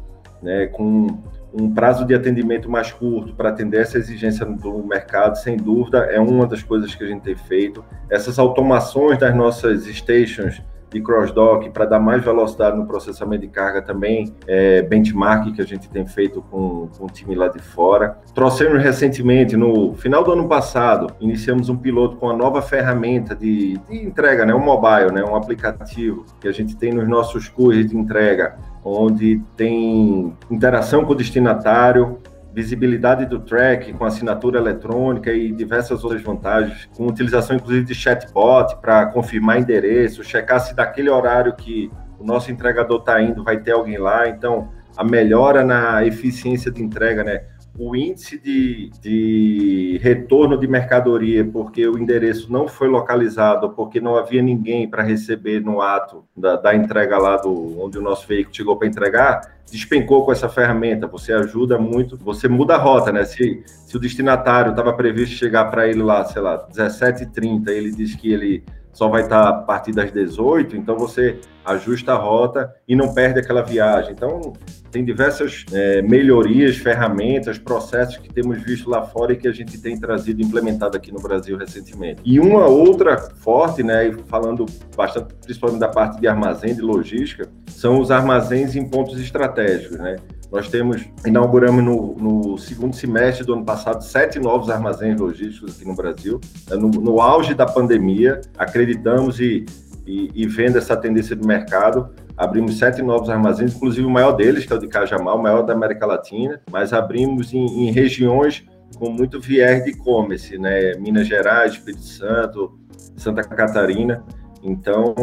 né, 0.42 0.66
com 0.68 1.18
um 1.52 1.72
prazo 1.72 2.04
de 2.04 2.14
atendimento 2.14 2.70
mais 2.70 2.92
curto 2.92 3.34
para 3.34 3.48
atender 3.48 3.80
essa 3.80 3.98
exigência 3.98 4.46
do 4.46 4.84
mercado, 4.84 5.36
sem 5.36 5.56
dúvida, 5.56 5.98
é 6.04 6.20
uma 6.20 6.46
das 6.46 6.62
coisas 6.62 6.94
que 6.94 7.02
a 7.02 7.06
gente 7.06 7.22
tem 7.22 7.36
feito. 7.36 7.84
Essas 8.08 8.38
automações 8.38 9.18
das 9.18 9.34
nossas 9.34 9.84
stations 9.86 10.62
de 10.90 11.00
cross-dock 11.00 11.70
para 11.70 11.84
dar 11.84 12.00
mais 12.00 12.22
velocidade 12.22 12.76
no 12.76 12.86
processamento 12.86 13.42
de 13.42 13.48
carga 13.48 13.80
também, 13.80 14.32
é, 14.46 14.82
benchmark 14.82 15.52
que 15.52 15.62
a 15.62 15.66
gente 15.66 15.88
tem 15.88 16.06
feito 16.06 16.42
com, 16.50 16.88
com 16.98 17.04
o 17.04 17.08
time 17.08 17.34
lá 17.34 17.48
de 17.48 17.60
fora. 17.60 18.18
Trouxemos 18.34 18.82
recentemente, 18.82 19.56
no 19.56 19.94
final 19.94 20.24
do 20.24 20.32
ano 20.32 20.48
passado, 20.48 21.14
iniciamos 21.20 21.68
um 21.68 21.76
piloto 21.76 22.16
com 22.16 22.28
a 22.28 22.36
nova 22.36 22.60
ferramenta 22.60 23.34
de, 23.34 23.78
de 23.88 24.04
entrega, 24.04 24.44
né, 24.44 24.54
um 24.54 24.60
mobile, 24.60 25.12
né, 25.12 25.22
um 25.24 25.36
aplicativo 25.36 26.24
que 26.40 26.48
a 26.48 26.52
gente 26.52 26.76
tem 26.76 26.92
nos 26.92 27.08
nossos 27.08 27.48
cursos 27.48 27.86
de 27.86 27.96
entrega, 27.96 28.56
onde 28.84 29.40
tem 29.56 30.34
interação 30.50 31.04
com 31.04 31.12
o 31.12 31.14
destinatário, 31.16 32.18
visibilidade 32.52 33.26
do 33.26 33.40
track 33.40 33.92
com 33.92 34.04
assinatura 34.04 34.58
eletrônica 34.58 35.32
e 35.32 35.52
diversas 35.52 36.02
outras 36.02 36.22
vantagens, 36.22 36.88
com 36.96 37.06
utilização 37.06 37.56
inclusive 37.56 37.86
de 37.86 37.94
chatbot 37.94 38.76
para 38.80 39.06
confirmar 39.06 39.60
endereço, 39.60 40.24
checar 40.24 40.60
se 40.60 40.74
daquele 40.74 41.10
horário 41.10 41.54
que 41.54 41.90
o 42.18 42.24
nosso 42.24 42.50
entregador 42.50 43.00
está 43.00 43.20
indo 43.22 43.42
vai 43.42 43.58
ter 43.58 43.72
alguém 43.72 43.98
lá. 43.98 44.28
Então, 44.28 44.70
a 44.96 45.04
melhora 45.04 45.64
na 45.64 46.04
eficiência 46.04 46.70
de 46.70 46.82
entrega, 46.82 47.24
né? 47.24 47.44
O 47.82 47.96
índice 47.96 48.38
de, 48.38 48.90
de 49.00 49.98
retorno 50.02 50.58
de 50.58 50.68
mercadoria 50.68 51.42
porque 51.42 51.88
o 51.88 51.98
endereço 51.98 52.52
não 52.52 52.68
foi 52.68 52.88
localizado, 52.88 53.70
porque 53.70 53.98
não 53.98 54.16
havia 54.16 54.42
ninguém 54.42 54.86
para 54.86 55.02
receber 55.02 55.60
no 55.62 55.80
ato 55.80 56.22
da, 56.36 56.56
da, 56.56 56.74
entrega 56.74 57.16
lá 57.16 57.38
do 57.38 57.80
onde 57.82 57.96
o 57.96 58.02
nosso 58.02 58.28
veículo 58.28 58.54
chegou 58.54 58.76
para 58.76 58.86
entregar, 58.86 59.40
despencou 59.70 60.26
com 60.26 60.32
essa 60.32 60.46
ferramenta. 60.46 61.06
Você 61.06 61.32
ajuda 61.32 61.78
muito, 61.78 62.18
você 62.18 62.48
muda 62.48 62.74
a 62.74 62.78
rota, 62.78 63.10
né? 63.10 63.24
Se, 63.24 63.64
se 63.64 63.96
o 63.96 64.00
destinatário 64.00 64.72
estava 64.72 64.92
previsto 64.92 65.34
chegar 65.36 65.70
para 65.70 65.88
ele 65.88 66.02
lá, 66.02 66.22
sei 66.26 66.42
lá, 66.42 66.68
17h30, 66.68 67.66
ele 67.68 67.92
diz 67.92 68.14
que 68.14 68.30
ele 68.30 68.62
só 68.92 69.08
vai 69.08 69.22
estar 69.22 69.48
a 69.48 69.52
partir 69.54 69.92
das 69.92 70.12
18, 70.12 70.76
então 70.76 70.98
você 70.98 71.38
ajusta 71.64 72.12
a 72.12 72.16
rota 72.16 72.74
e 72.86 72.94
não 72.94 73.14
perde 73.14 73.38
aquela 73.38 73.62
viagem. 73.62 74.12
Então, 74.12 74.52
tem 74.90 75.04
diversas 75.04 75.64
é, 75.72 76.02
melhorias, 76.02 76.76
ferramentas, 76.76 77.58
processos 77.58 78.16
que 78.16 78.32
temos 78.32 78.62
visto 78.62 78.90
lá 78.90 79.02
fora 79.02 79.32
e 79.32 79.36
que 79.36 79.48
a 79.48 79.52
gente 79.52 79.78
tem 79.80 79.98
trazido 79.98 80.42
implementado 80.42 80.96
aqui 80.96 81.12
no 81.12 81.20
Brasil 81.20 81.56
recentemente. 81.56 82.20
E 82.24 82.40
uma 82.40 82.66
outra 82.66 83.16
forte, 83.18 83.82
né, 83.82 84.12
falando 84.26 84.66
bastante 84.96 85.34
principalmente 85.42 85.80
da 85.80 85.88
parte 85.88 86.20
de 86.20 86.26
armazém, 86.26 86.74
de 86.74 86.80
logística, 86.80 87.48
são 87.68 88.00
os 88.00 88.10
armazéns 88.10 88.74
em 88.74 88.88
pontos 88.88 89.20
estratégicos, 89.20 89.98
né? 89.98 90.16
Nós 90.50 90.68
temos, 90.68 91.06
inauguramos 91.24 91.84
no, 91.84 92.16
no, 92.16 92.58
segundo 92.58 92.96
semestre 92.96 93.46
do 93.46 93.52
ano 93.52 93.64
passado 93.64 94.02
sete 94.02 94.40
novos 94.40 94.68
armazéns 94.68 95.20
logísticos 95.20 95.76
aqui 95.76 95.86
no 95.86 95.94
Brasil. 95.94 96.40
É, 96.68 96.74
no, 96.74 96.88
no 96.88 97.20
auge 97.20 97.54
da 97.54 97.64
pandemia, 97.64 98.40
acreditamos 98.58 99.38
e, 99.38 99.64
e, 100.04 100.28
e, 100.34 100.46
vendo 100.48 100.76
essa 100.76 100.96
tendência 100.96 101.36
do 101.36 101.46
mercado, 101.46 102.10
abrimos 102.40 102.78
sete 102.78 103.02
novos 103.02 103.28
armazéns, 103.28 103.74
inclusive 103.74 104.06
o 104.06 104.10
maior 104.10 104.32
deles, 104.32 104.64
que 104.64 104.72
é 104.72 104.76
o 104.76 104.78
de 104.78 104.88
Cajamar, 104.88 105.36
o 105.36 105.42
maior 105.42 105.60
da 105.62 105.74
América 105.74 106.06
Latina, 106.06 106.58
mas 106.70 106.94
abrimos 106.94 107.52
em, 107.52 107.86
em 107.86 107.92
regiões 107.92 108.64
com 108.98 109.10
muito 109.10 109.38
viés 109.38 109.84
de 109.84 109.90
e-commerce, 109.90 110.56
né? 110.56 110.94
Minas 110.94 111.28
Gerais, 111.28 111.74
Espírito 111.74 112.02
Santo, 112.02 112.78
Santa 113.14 113.42
Catarina. 113.42 114.24
Então, 114.62 115.14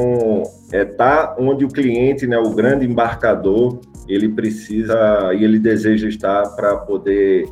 é 0.71 0.86
tá 0.86 1.36
onde 1.39 1.65
o 1.65 1.67
cliente, 1.67 2.27
né, 2.27 2.38
o 2.38 2.51
grande 2.51 2.86
embarcador, 2.86 3.80
ele 4.08 4.30
precisa 4.30 5.34
e 5.34 5.43
ele 5.43 5.58
deseja 5.58 6.08
estar 6.08 6.43
para 6.56 6.77
poder 6.77 7.49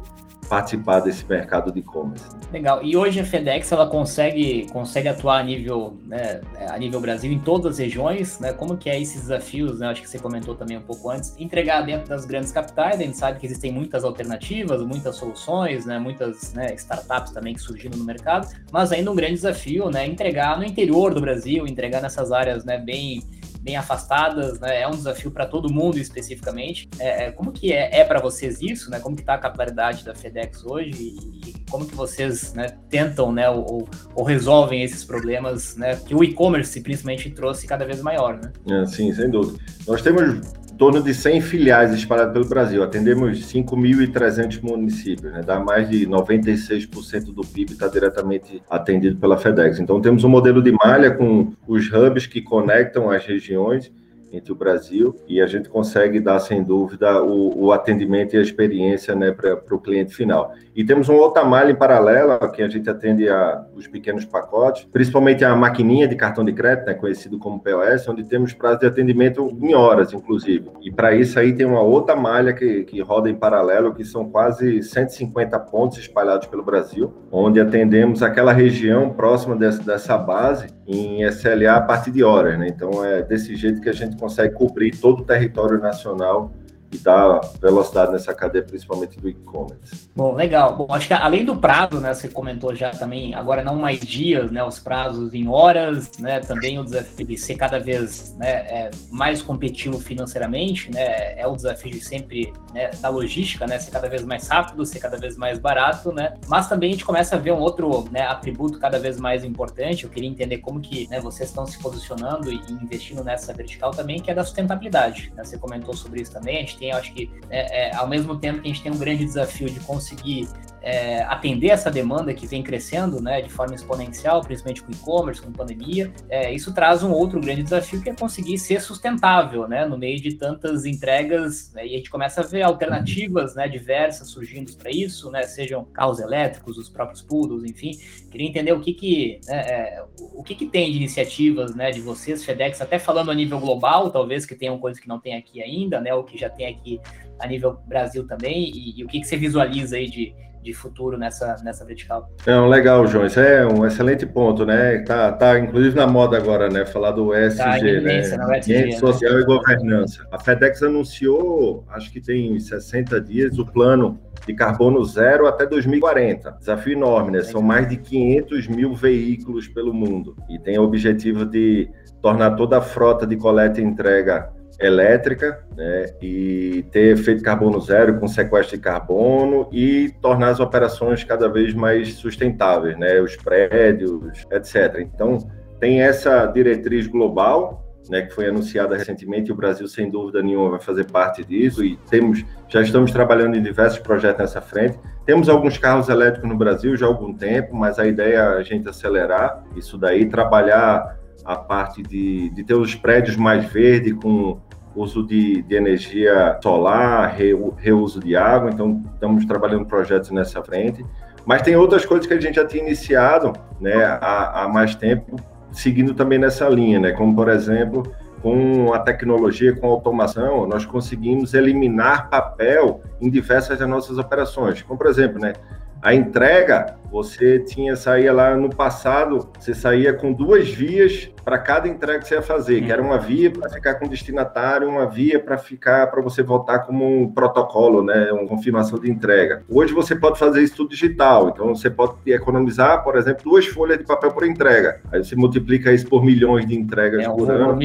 participar 0.47 0.99
desse 0.99 1.25
mercado 1.27 1.71
de 1.71 1.79
e-commerce. 1.79 2.25
Legal. 2.51 2.83
E 2.83 2.95
hoje 2.95 3.19
a 3.19 3.25
FedEx 3.25 3.71
ela 3.71 3.87
consegue 3.87 4.67
consegue 4.71 5.07
atuar 5.07 5.39
a 5.39 5.43
nível 5.43 5.97
né, 6.05 6.41
a 6.69 6.77
nível 6.77 6.99
Brasil 6.99 7.31
em 7.31 7.39
todas 7.39 7.73
as 7.73 7.77
regiões, 7.79 8.39
né? 8.39 8.53
Como 8.53 8.77
que 8.77 8.89
é 8.89 8.99
esses 8.99 9.21
desafios? 9.21 9.79
Né? 9.79 9.87
Acho 9.87 10.01
que 10.01 10.09
você 10.09 10.19
comentou 10.19 10.55
também 10.55 10.77
um 10.77 10.81
pouco 10.81 11.09
antes. 11.09 11.35
Entregar 11.37 11.81
dentro 11.81 12.09
das 12.09 12.25
grandes 12.25 12.51
capitais, 12.51 12.99
a 12.99 13.03
gente 13.03 13.17
sabe 13.17 13.39
que 13.39 13.45
existem 13.45 13.71
muitas 13.71 14.03
alternativas, 14.03 14.81
muitas 14.83 15.15
soluções, 15.15 15.85
né? 15.85 15.99
Muitas 15.99 16.53
né, 16.53 16.73
startups 16.75 17.31
também 17.31 17.53
que 17.53 17.61
surgindo 17.61 17.97
no 17.97 18.03
mercado, 18.03 18.47
mas 18.71 18.91
ainda 18.91 19.11
um 19.11 19.15
grande 19.15 19.35
desafio, 19.35 19.89
né? 19.89 20.05
Entregar 20.05 20.57
no 20.57 20.63
interior 20.63 21.13
do 21.13 21.21
Brasil, 21.21 21.67
entregar 21.67 22.01
nessas 22.01 22.31
áreas, 22.31 22.63
né? 22.63 22.77
Bem 22.77 23.23
bem 23.65 23.75
afastadas, 23.75 24.59
né? 24.59 24.81
É 24.81 24.87
um 24.87 24.91
desafio 24.91 25.31
para 25.31 25.47
todo 25.47 25.73
mundo 25.73 25.97
especificamente. 25.97 26.87
É, 26.99 27.25
é 27.25 27.31
como 27.31 27.51
que 27.51 27.73
é, 27.73 27.99
é 27.99 28.03
para 28.03 28.21
vocês 28.21 28.61
isso, 28.61 28.91
né? 28.91 28.99
Como 28.99 29.15
que 29.15 29.23
está 29.23 29.33
a 29.33 29.37
capilaridade 29.39 30.05
da 30.05 30.13
FedEx 30.13 30.63
hoje 30.63 30.91
e, 30.93 31.49
e 31.49 31.55
como 31.69 31.83
que 31.83 31.95
vocês 31.95 32.53
né, 32.53 32.77
tentam, 32.89 33.31
né, 33.31 33.49
ou, 33.49 33.89
ou, 34.13 34.23
resolvem 34.23 34.83
esses 34.83 35.03
problemas, 35.03 35.75
né? 35.75 35.95
Que 35.95 36.13
o 36.13 36.23
e-commerce 36.23 36.79
principalmente 36.79 37.31
trouxe 37.31 37.65
cada 37.65 37.83
vez 37.85 38.01
maior, 38.01 38.39
né? 38.39 38.53
É, 38.69 38.85
sim, 38.85 39.11
sem 39.11 39.31
dúvida. 39.31 39.59
Nós 39.87 40.03
temos 40.03 40.41
torno 40.77 41.01
de 41.01 41.13
100 41.13 41.41
filiais 41.41 41.93
espalhadas 41.93 42.33
pelo 42.33 42.45
Brasil. 42.45 42.83
Atendemos 42.83 43.39
5.300 43.51 44.61
municípios, 44.61 45.31
né? 45.31 45.41
dá 45.45 45.59
mais 45.59 45.89
de 45.89 46.05
96% 46.07 47.33
do 47.33 47.41
PIB 47.41 47.73
está 47.73 47.87
diretamente 47.87 48.61
atendido 48.69 49.17
pela 49.17 49.37
FedEx. 49.37 49.79
Então, 49.79 50.01
temos 50.01 50.23
um 50.23 50.29
modelo 50.29 50.61
de 50.61 50.71
malha 50.71 51.11
com 51.11 51.53
os 51.67 51.91
hubs 51.91 52.27
que 52.27 52.41
conectam 52.41 53.09
as 53.09 53.25
regiões 53.25 53.91
entre 54.31 54.51
o 54.51 54.55
Brasil 54.55 55.15
e 55.27 55.39
a 55.39 55.47
gente 55.47 55.69
consegue 55.69 56.19
dar, 56.19 56.39
sem 56.39 56.63
dúvida, 56.63 57.21
o, 57.23 57.65
o 57.65 57.71
atendimento 57.71 58.35
e 58.35 58.37
a 58.37 58.41
experiência 58.41 59.15
né, 59.15 59.31
para 59.31 59.75
o 59.75 59.79
cliente 59.79 60.13
final. 60.13 60.53
E 60.75 60.83
temos 60.83 61.07
uma 61.07 61.19
outra 61.19 61.45
malha 61.45 61.71
em 61.71 61.75
paralelo, 61.75 62.37
que 62.51 62.61
a 62.61 62.67
gente 62.67 62.89
atende 62.89 63.29
a, 63.29 63.63
os 63.73 63.87
pequenos 63.87 64.25
pacotes, 64.25 64.85
principalmente 64.91 65.45
a 65.45 65.55
maquininha 65.55 66.05
de 66.05 66.17
cartão 66.17 66.43
de 66.43 66.51
crédito, 66.51 66.87
né, 66.87 66.93
conhecido 66.93 67.39
como 67.39 67.61
POS, 67.61 68.09
onde 68.09 68.25
temos 68.25 68.53
prazo 68.53 68.81
de 68.81 68.87
atendimento 68.87 69.57
em 69.61 69.73
horas, 69.73 70.11
inclusive. 70.11 70.69
E 70.81 70.91
para 70.91 71.15
isso 71.15 71.39
aí 71.39 71.53
tem 71.53 71.65
uma 71.65 71.81
outra 71.81 72.13
malha 72.13 72.51
que, 72.51 72.83
que 72.83 73.01
roda 73.01 73.29
em 73.29 73.35
paralelo, 73.35 73.93
que 73.93 74.03
são 74.03 74.29
quase 74.29 74.83
150 74.83 75.57
pontos 75.61 75.97
espalhados 75.97 76.47
pelo 76.47 76.61
Brasil, 76.61 77.13
onde 77.31 77.61
atendemos 77.61 78.21
aquela 78.21 78.51
região 78.51 79.09
próxima 79.11 79.55
dessa, 79.55 79.81
dessa 79.81 80.17
base 80.17 80.67
em 80.85 81.23
SLA 81.23 81.77
a 81.77 81.81
partir 81.81 82.11
de 82.11 82.21
horas. 82.21 82.59
Né? 82.59 82.67
Então 82.67 83.03
é 83.03 83.21
desse 83.21 83.55
jeito 83.55 83.79
que 83.79 83.87
a 83.87 83.93
gente 83.93 84.17
consegue 84.17 84.53
cobrir 84.53 84.91
todo 84.91 85.21
o 85.21 85.25
território 85.25 85.79
nacional 85.79 86.51
e 86.91 86.97
dar 86.97 87.41
velocidade 87.61 88.11
nessa 88.11 88.33
cadeia, 88.33 88.63
principalmente 88.63 89.19
do 89.19 89.27
e-commerce. 89.29 90.09
Bom, 90.15 90.33
legal. 90.33 90.75
Bom, 90.75 90.87
acho 90.89 91.07
que 91.07 91.13
além 91.13 91.43
do 91.43 91.55
prazo, 91.55 91.99
né, 91.99 92.13
você 92.13 92.27
comentou 92.27 92.75
já 92.75 92.91
também, 92.91 93.33
agora 93.33 93.63
não 93.63 93.75
mais 93.75 93.99
dias, 93.99 94.51
né, 94.51 94.63
os 94.63 94.79
prazos 94.79 95.33
em 95.33 95.47
horas, 95.47 96.11
né, 96.19 96.39
também 96.39 96.79
o 96.79 96.83
desafio 96.83 97.25
de 97.25 97.37
ser 97.37 97.55
cada 97.55 97.79
vez 97.79 98.35
né, 98.37 98.49
é, 98.49 98.91
mais 99.11 99.41
competitivo 99.41 99.99
financeiramente, 99.99 100.91
né, 100.91 101.39
é 101.39 101.47
o 101.47 101.55
desafio 101.55 101.91
de 101.91 101.99
sempre 101.99 102.53
né, 102.73 102.91
da 103.01 103.09
logística, 103.09 103.65
né, 103.67 103.79
ser 103.79 103.91
cada 103.91 104.07
vez 104.07 104.23
mais 104.23 104.47
rápido, 104.47 104.85
ser 104.85 104.99
cada 104.99 105.17
vez 105.17 105.37
mais 105.37 105.59
barato, 105.59 106.11
né, 106.11 106.35
mas 106.47 106.67
também 106.67 106.89
a 106.89 106.93
gente 106.93 107.05
começa 107.05 107.35
a 107.35 107.39
ver 107.39 107.51
um 107.51 107.59
outro 107.59 108.07
né, 108.11 108.21
atributo 108.21 108.79
cada 108.79 108.99
vez 108.99 109.19
mais 109.19 109.43
importante. 109.43 110.03
Eu 110.03 110.09
queria 110.09 110.29
entender 110.29 110.59
como 110.59 110.79
que 110.79 111.07
né, 111.09 111.19
vocês 111.19 111.49
estão 111.49 111.65
se 111.65 111.79
posicionando 111.79 112.51
e 112.51 112.59
investindo 112.69 113.23
nessa 113.23 113.53
vertical 113.53 113.91
também, 113.91 114.19
que 114.19 114.31
é 114.31 114.33
da 114.33 114.43
sustentabilidade. 114.43 115.31
Né? 115.35 115.43
Você 115.43 115.57
comentou 115.57 115.93
sobre 115.95 116.21
isso 116.21 116.31
também. 116.31 116.57
A 116.57 116.59
gente 116.59 116.74
tem, 116.77 116.91
acho 116.91 117.13
que, 117.13 117.29
é, 117.49 117.89
é, 117.89 117.95
ao 117.95 118.07
mesmo 118.07 118.37
tempo 118.37 118.61
que 118.61 118.69
a 118.69 118.73
gente 118.73 118.83
tem 118.83 118.91
um 118.91 118.97
grande 118.97 119.25
desafio 119.25 119.69
de 119.69 119.79
conseguir 119.81 120.47
é, 120.85 121.23
atender 121.23 121.69
essa 121.69 121.89
demanda 121.89 122.31
que 122.31 122.45
vem 122.45 122.61
crescendo 122.61 123.19
né, 123.19 123.41
de 123.41 123.49
forma 123.49 123.73
exponencial, 123.73 124.41
principalmente 124.41 124.83
com 124.83 124.91
e-commerce, 124.91 125.41
com 125.41 125.51
pandemia, 125.51 126.13
é, 126.29 126.53
isso 126.53 126.71
traz 126.75 127.01
um 127.01 127.11
outro 127.11 127.41
grande 127.41 127.63
desafio 127.63 128.03
que 128.03 128.09
é 128.11 128.13
conseguir 128.13 128.59
ser 128.59 128.79
sustentável 128.79 129.67
né, 129.67 129.83
no 129.85 129.97
meio 129.97 130.21
de 130.21 130.35
tantas 130.35 130.85
entregas, 130.85 131.73
né, 131.73 131.87
e 131.87 131.95
a 131.95 131.97
gente 131.97 132.11
começa 132.11 132.41
a 132.41 132.43
ver 132.43 132.61
alternativas 132.61 133.55
né, 133.55 133.67
diversas 133.67 134.29
surgindo 134.29 134.71
para 134.77 134.91
isso, 134.91 135.31
né, 135.31 135.41
sejam 135.41 135.83
carros 135.85 136.19
elétricos, 136.19 136.77
os 136.77 136.87
próprios 136.87 137.23
poodles, 137.23 137.63
enfim. 137.63 137.97
Queria 138.29 138.47
entender 138.47 138.71
o 138.71 138.79
que, 138.79 138.93
que, 138.93 139.39
né, 139.47 139.57
é, 139.57 140.03
o 140.19 140.43
que, 140.43 140.53
que 140.53 140.67
tem 140.67 140.91
de 140.91 140.97
iniciativas 140.97 141.73
né, 141.73 141.89
de 141.89 141.99
vocês, 141.99 142.45
FedEx, 142.45 142.79
até 142.79 142.99
falando 142.99 143.31
a 143.31 143.33
nível 143.33 143.59
global, 143.59 144.11
talvez 144.11 144.45
que 144.45 144.53
tenham 144.53 144.77
coisas 144.77 145.01
que 145.01 145.07
não 145.07 145.19
tem 145.19 145.35
aqui 145.35 145.63
ainda, 145.63 145.99
né, 145.99 146.13
ou 146.13 146.23
que 146.23 146.37
já 146.37 146.47
tem 146.49 146.67
aqui 146.67 147.01
a 147.39 147.47
nível 147.47 147.79
Brasil 147.87 148.27
também, 148.27 148.69
e, 148.69 148.99
e 148.99 149.03
o 149.03 149.07
que, 149.07 149.19
que 149.19 149.25
você 149.25 149.35
visualiza 149.35 149.97
aí 149.97 150.07
de, 150.07 150.33
de 150.65 150.73
futuro 150.73 151.15
nessa, 151.15 151.55
nessa 151.63 151.85
vertical. 151.85 152.27
É 152.45 152.57
um 152.57 152.67
legal, 152.67 153.05
João. 153.05 153.27
Isso 153.27 153.39
é 153.39 153.65
um 153.65 153.85
excelente 153.85 154.25
ponto, 154.25 154.65
né? 154.65 154.97
Tá, 155.03 155.31
tá 155.31 155.59
inclusive 155.59 155.95
na 155.95 156.07
moda 156.07 156.35
agora, 156.35 156.67
né? 156.67 156.85
Falar 156.85 157.11
do 157.11 157.35
ESG, 157.35 157.57
tá, 157.57 157.77
né? 157.77 158.21
Ambiente 158.33 158.93
né? 158.93 158.97
social 158.97 159.33
né? 159.33 159.41
e 159.41 159.45
governança. 159.45 160.27
A 160.31 160.39
FedEx 160.39 160.81
anunciou, 160.81 161.85
acho 161.89 162.11
que 162.11 162.19
tem 162.19 162.59
60 162.59 163.21
dias, 163.21 163.59
o 163.59 163.65
plano 163.65 164.19
de 164.47 164.55
carbono 164.55 165.05
zero 165.05 165.45
até 165.45 165.67
2040. 165.67 166.57
Desafio 166.59 166.93
enorme, 166.93 167.31
né? 167.31 167.43
São 167.43 167.61
mais 167.61 167.87
de 167.87 167.97
500 167.97 168.67
mil 168.67 168.95
veículos 168.95 169.67
pelo 169.67 169.93
mundo 169.93 170.35
e 170.49 170.57
tem 170.57 170.79
o 170.79 170.83
objetivo 170.83 171.45
de 171.45 171.87
tornar 172.23 172.55
toda 172.55 172.79
a 172.79 172.81
frota 172.81 173.27
de 173.27 173.37
coleta 173.37 173.79
e 173.79 173.83
entrega 173.83 174.51
elétrica 174.79 175.63
né, 175.75 176.05
e 176.21 176.85
ter 176.91 177.13
efeito 177.13 177.43
carbono 177.43 177.79
zero 177.79 178.19
com 178.19 178.27
sequestro 178.27 178.77
de 178.77 178.83
carbono 178.83 179.69
e 179.71 180.13
tornar 180.21 180.49
as 180.49 180.59
operações 180.59 181.23
cada 181.23 181.47
vez 181.47 181.73
mais 181.73 182.13
sustentáveis, 182.15 182.97
né, 182.97 183.19
os 183.21 183.35
prédios, 183.35 184.45
etc. 184.51 184.99
Então, 184.99 185.39
tem 185.79 186.01
essa 186.01 186.45
diretriz 186.47 187.07
global, 187.07 187.83
né, 188.09 188.21
que 188.21 188.33
foi 188.33 188.47
anunciada 188.47 188.95
recentemente, 188.95 189.49
e 189.49 189.53
o 189.53 189.55
Brasil, 189.55 189.87
sem 189.87 190.09
dúvida 190.09 190.41
nenhuma, 190.41 190.71
vai 190.71 190.79
fazer 190.79 191.05
parte 191.05 191.43
disso, 191.43 191.83
e 191.83 191.97
temos, 192.09 192.45
já 192.67 192.81
estamos 192.81 193.11
trabalhando 193.11 193.55
em 193.55 193.63
diversos 193.63 193.99
projetos 193.99 194.39
nessa 194.39 194.61
frente. 194.61 194.99
Temos 195.25 195.49
alguns 195.49 195.77
carros 195.77 196.07
elétricos 196.07 196.47
no 196.47 196.55
Brasil 196.55 196.95
já 196.95 197.05
há 197.05 197.09
algum 197.09 197.33
tempo, 197.33 197.75
mas 197.75 197.97
a 197.97 198.05
ideia 198.05 198.37
é 198.37 198.57
a 198.57 198.63
gente 198.63 198.87
acelerar 198.87 199.63
isso 199.75 199.97
daí, 199.97 200.27
trabalhar 200.27 201.17
a 201.43 201.55
parte 201.55 202.01
de, 202.01 202.49
de 202.49 202.63
ter 202.63 202.73
os 202.73 202.95
prédios 202.95 203.35
mais 203.35 203.65
verdes, 203.65 204.13
com 204.13 204.59
uso 204.95 205.25
de, 205.25 205.61
de 205.63 205.75
energia 205.75 206.57
solar, 206.63 207.35
re, 207.35 207.53
reuso 207.77 208.19
de 208.19 208.35
água, 208.35 208.69
então 208.71 209.03
estamos 209.13 209.45
trabalhando 209.45 209.85
projetos 209.85 210.31
nessa 210.31 210.63
frente. 210.63 211.05
Mas 211.45 211.61
tem 211.61 211.75
outras 211.75 212.05
coisas 212.05 212.25
que 212.25 212.33
a 212.33 212.39
gente 212.39 212.55
já 212.55 212.65
tinha 212.65 212.81
iniciado 212.81 213.53
né, 213.79 214.03
há, 214.03 214.63
há 214.63 214.69
mais 214.69 214.95
tempo, 214.95 215.35
seguindo 215.71 216.13
também 216.13 216.39
nessa 216.39 216.67
linha, 216.69 216.99
né, 216.99 217.11
como 217.11 217.35
por 217.35 217.49
exemplo 217.49 218.03
com 218.41 218.93
a 218.93 218.99
tecnologia, 218.99 219.75
com 219.75 219.87
a 219.87 219.89
automação, 219.89 220.67
nós 220.67 220.85
conseguimos 220.85 221.55
eliminar 221.55 222.29
papel 222.29 223.01
em 223.19 223.27
diversas 223.27 223.79
das 223.79 223.89
nossas 223.89 224.19
operações. 224.19 224.83
Como, 224.83 224.99
por 224.99 225.07
exemplo, 225.07 225.39
né, 225.39 225.53
a 225.99 226.13
entrega, 226.13 226.95
você 227.11 227.59
tinha 227.59 227.95
saía 227.95 228.33
lá 228.33 228.55
no 228.55 228.69
passado, 228.69 229.49
você 229.59 229.73
saía 229.73 230.13
com 230.13 230.33
duas 230.33 230.69
vias 230.69 231.31
para 231.45 231.59
cada 231.59 231.87
entrega 231.87 232.19
que 232.19 232.27
você 232.27 232.35
ia 232.35 232.41
fazer, 232.41 232.81
que 232.81 232.91
era 232.91 233.01
uma 233.01 233.19
via 233.19 233.51
para 233.51 233.69
ficar 233.69 233.95
com 233.95 234.07
o 234.07 234.09
destinatário, 234.09 234.89
uma 234.89 235.05
via 235.05 235.39
para 235.39 235.57
ficar 235.59 236.07
para 236.07 236.19
você 236.19 236.41
voltar 236.41 236.79
como 236.79 237.05
um 237.05 237.31
protocolo, 237.31 238.03
né, 238.03 238.31
uma 238.31 238.47
confirmação 238.47 238.99
de 238.99 239.11
entrega. 239.11 239.63
Hoje 239.69 239.93
você 239.93 240.15
pode 240.15 240.39
fazer 240.39 240.63
isso 240.63 240.75
tudo 240.75 240.89
digital, 240.89 241.49
então 241.49 241.75
você 241.75 241.89
pode 241.89 242.15
economizar, 242.25 243.03
por 243.03 243.15
exemplo, 243.15 243.43
duas 243.43 243.67
folhas 243.67 243.99
de 243.99 244.03
papel 244.03 244.31
por 244.31 244.43
entrega. 244.45 245.01
Aí 245.11 245.23
você 245.23 245.35
multiplica 245.35 245.93
isso 245.93 246.07
por 246.07 246.25
milhões 246.25 246.65
de 246.65 246.75
entregas 246.75 247.23
é 247.23 247.29
por 247.29 247.49
ano. 247.51 247.79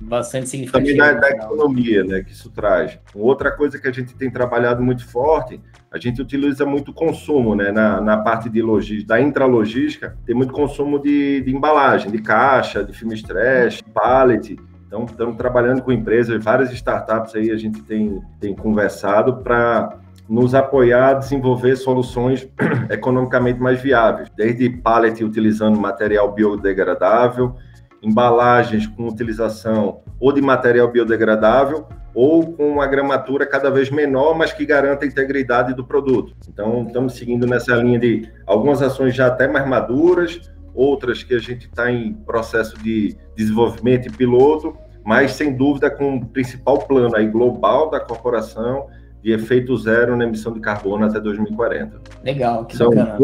bastante 0.00 0.48
significativo. 0.48 0.98
Também 0.98 1.14
da, 1.14 1.20
da 1.20 1.30
economia, 1.30 2.02
né, 2.02 2.24
que 2.24 2.32
isso 2.32 2.50
traz. 2.50 2.98
Outra 3.14 3.52
coisa 3.52 3.78
que 3.78 3.86
a 3.86 3.92
gente 3.92 4.14
tem 4.16 4.28
trabalhado 4.28 4.82
muito 4.82 5.06
forte 5.06 5.60
a 5.94 5.98
gente 5.98 6.20
utiliza 6.20 6.66
muito 6.66 6.92
consumo, 6.92 7.54
né? 7.54 7.70
Na, 7.70 8.00
na 8.00 8.16
parte 8.18 8.50
de 8.50 8.60
logística, 8.64 9.14
da 9.14 9.20
intralogística, 9.20 10.16
tem 10.26 10.34
muito 10.34 10.52
consumo 10.52 10.98
de, 10.98 11.42
de 11.42 11.54
embalagem, 11.54 12.10
de 12.10 12.18
caixa, 12.18 12.82
de 12.82 12.92
filme 12.92 13.14
stretch, 13.14 13.82
pallet. 13.92 14.58
Então, 14.86 15.04
estamos 15.04 15.36
trabalhando 15.36 15.82
com 15.82 15.92
empresas, 15.92 16.42
várias 16.42 16.72
startups 16.72 17.34
aí 17.34 17.50
a 17.50 17.56
gente 17.56 17.82
tem, 17.82 18.20
tem 18.40 18.54
conversado 18.54 19.38
para 19.38 19.98
nos 20.28 20.54
apoiar 20.54 21.10
a 21.10 21.14
desenvolver 21.14 21.76
soluções 21.76 22.48
economicamente 22.90 23.60
mais 23.60 23.80
viáveis, 23.80 24.30
desde 24.36 24.70
pallet 24.70 25.22
utilizando 25.22 25.78
material 25.78 26.32
biodegradável, 26.32 27.54
embalagens 28.02 28.86
com 28.86 29.08
utilização 29.08 30.00
ou 30.24 30.32
de 30.32 30.40
material 30.40 30.90
biodegradável 30.90 31.86
ou 32.14 32.54
com 32.54 32.66
uma 32.66 32.86
gramatura 32.86 33.44
cada 33.44 33.70
vez 33.70 33.90
menor, 33.90 34.34
mas 34.34 34.54
que 34.54 34.64
garanta 34.64 35.04
a 35.04 35.06
integridade 35.06 35.74
do 35.74 35.84
produto. 35.84 36.34
Então, 36.48 36.86
estamos 36.86 37.12
seguindo 37.12 37.46
nessa 37.46 37.76
linha 37.76 37.98
de 37.98 38.26
algumas 38.46 38.80
ações 38.80 39.14
já 39.14 39.26
até 39.26 39.46
mais 39.46 39.68
maduras, 39.68 40.50
outras 40.74 41.22
que 41.22 41.34
a 41.34 41.38
gente 41.38 41.66
está 41.66 41.92
em 41.92 42.14
processo 42.14 42.82
de 42.82 43.14
desenvolvimento 43.36 44.08
e 44.08 44.10
piloto, 44.10 44.74
mas 45.04 45.32
sem 45.32 45.54
dúvida 45.54 45.90
com 45.90 46.16
o 46.16 46.26
principal 46.26 46.78
plano 46.78 47.14
aí 47.14 47.28
global 47.28 47.90
da 47.90 48.00
corporação 48.00 48.86
de 49.22 49.30
efeito 49.30 49.76
zero 49.76 50.16
na 50.16 50.24
emissão 50.24 50.54
de 50.54 50.60
carbono 50.60 51.04
até 51.04 51.20
2040. 51.20 52.00
Legal, 52.24 52.64
que 52.64 52.78
São 52.78 52.88
bacana. 52.88 53.18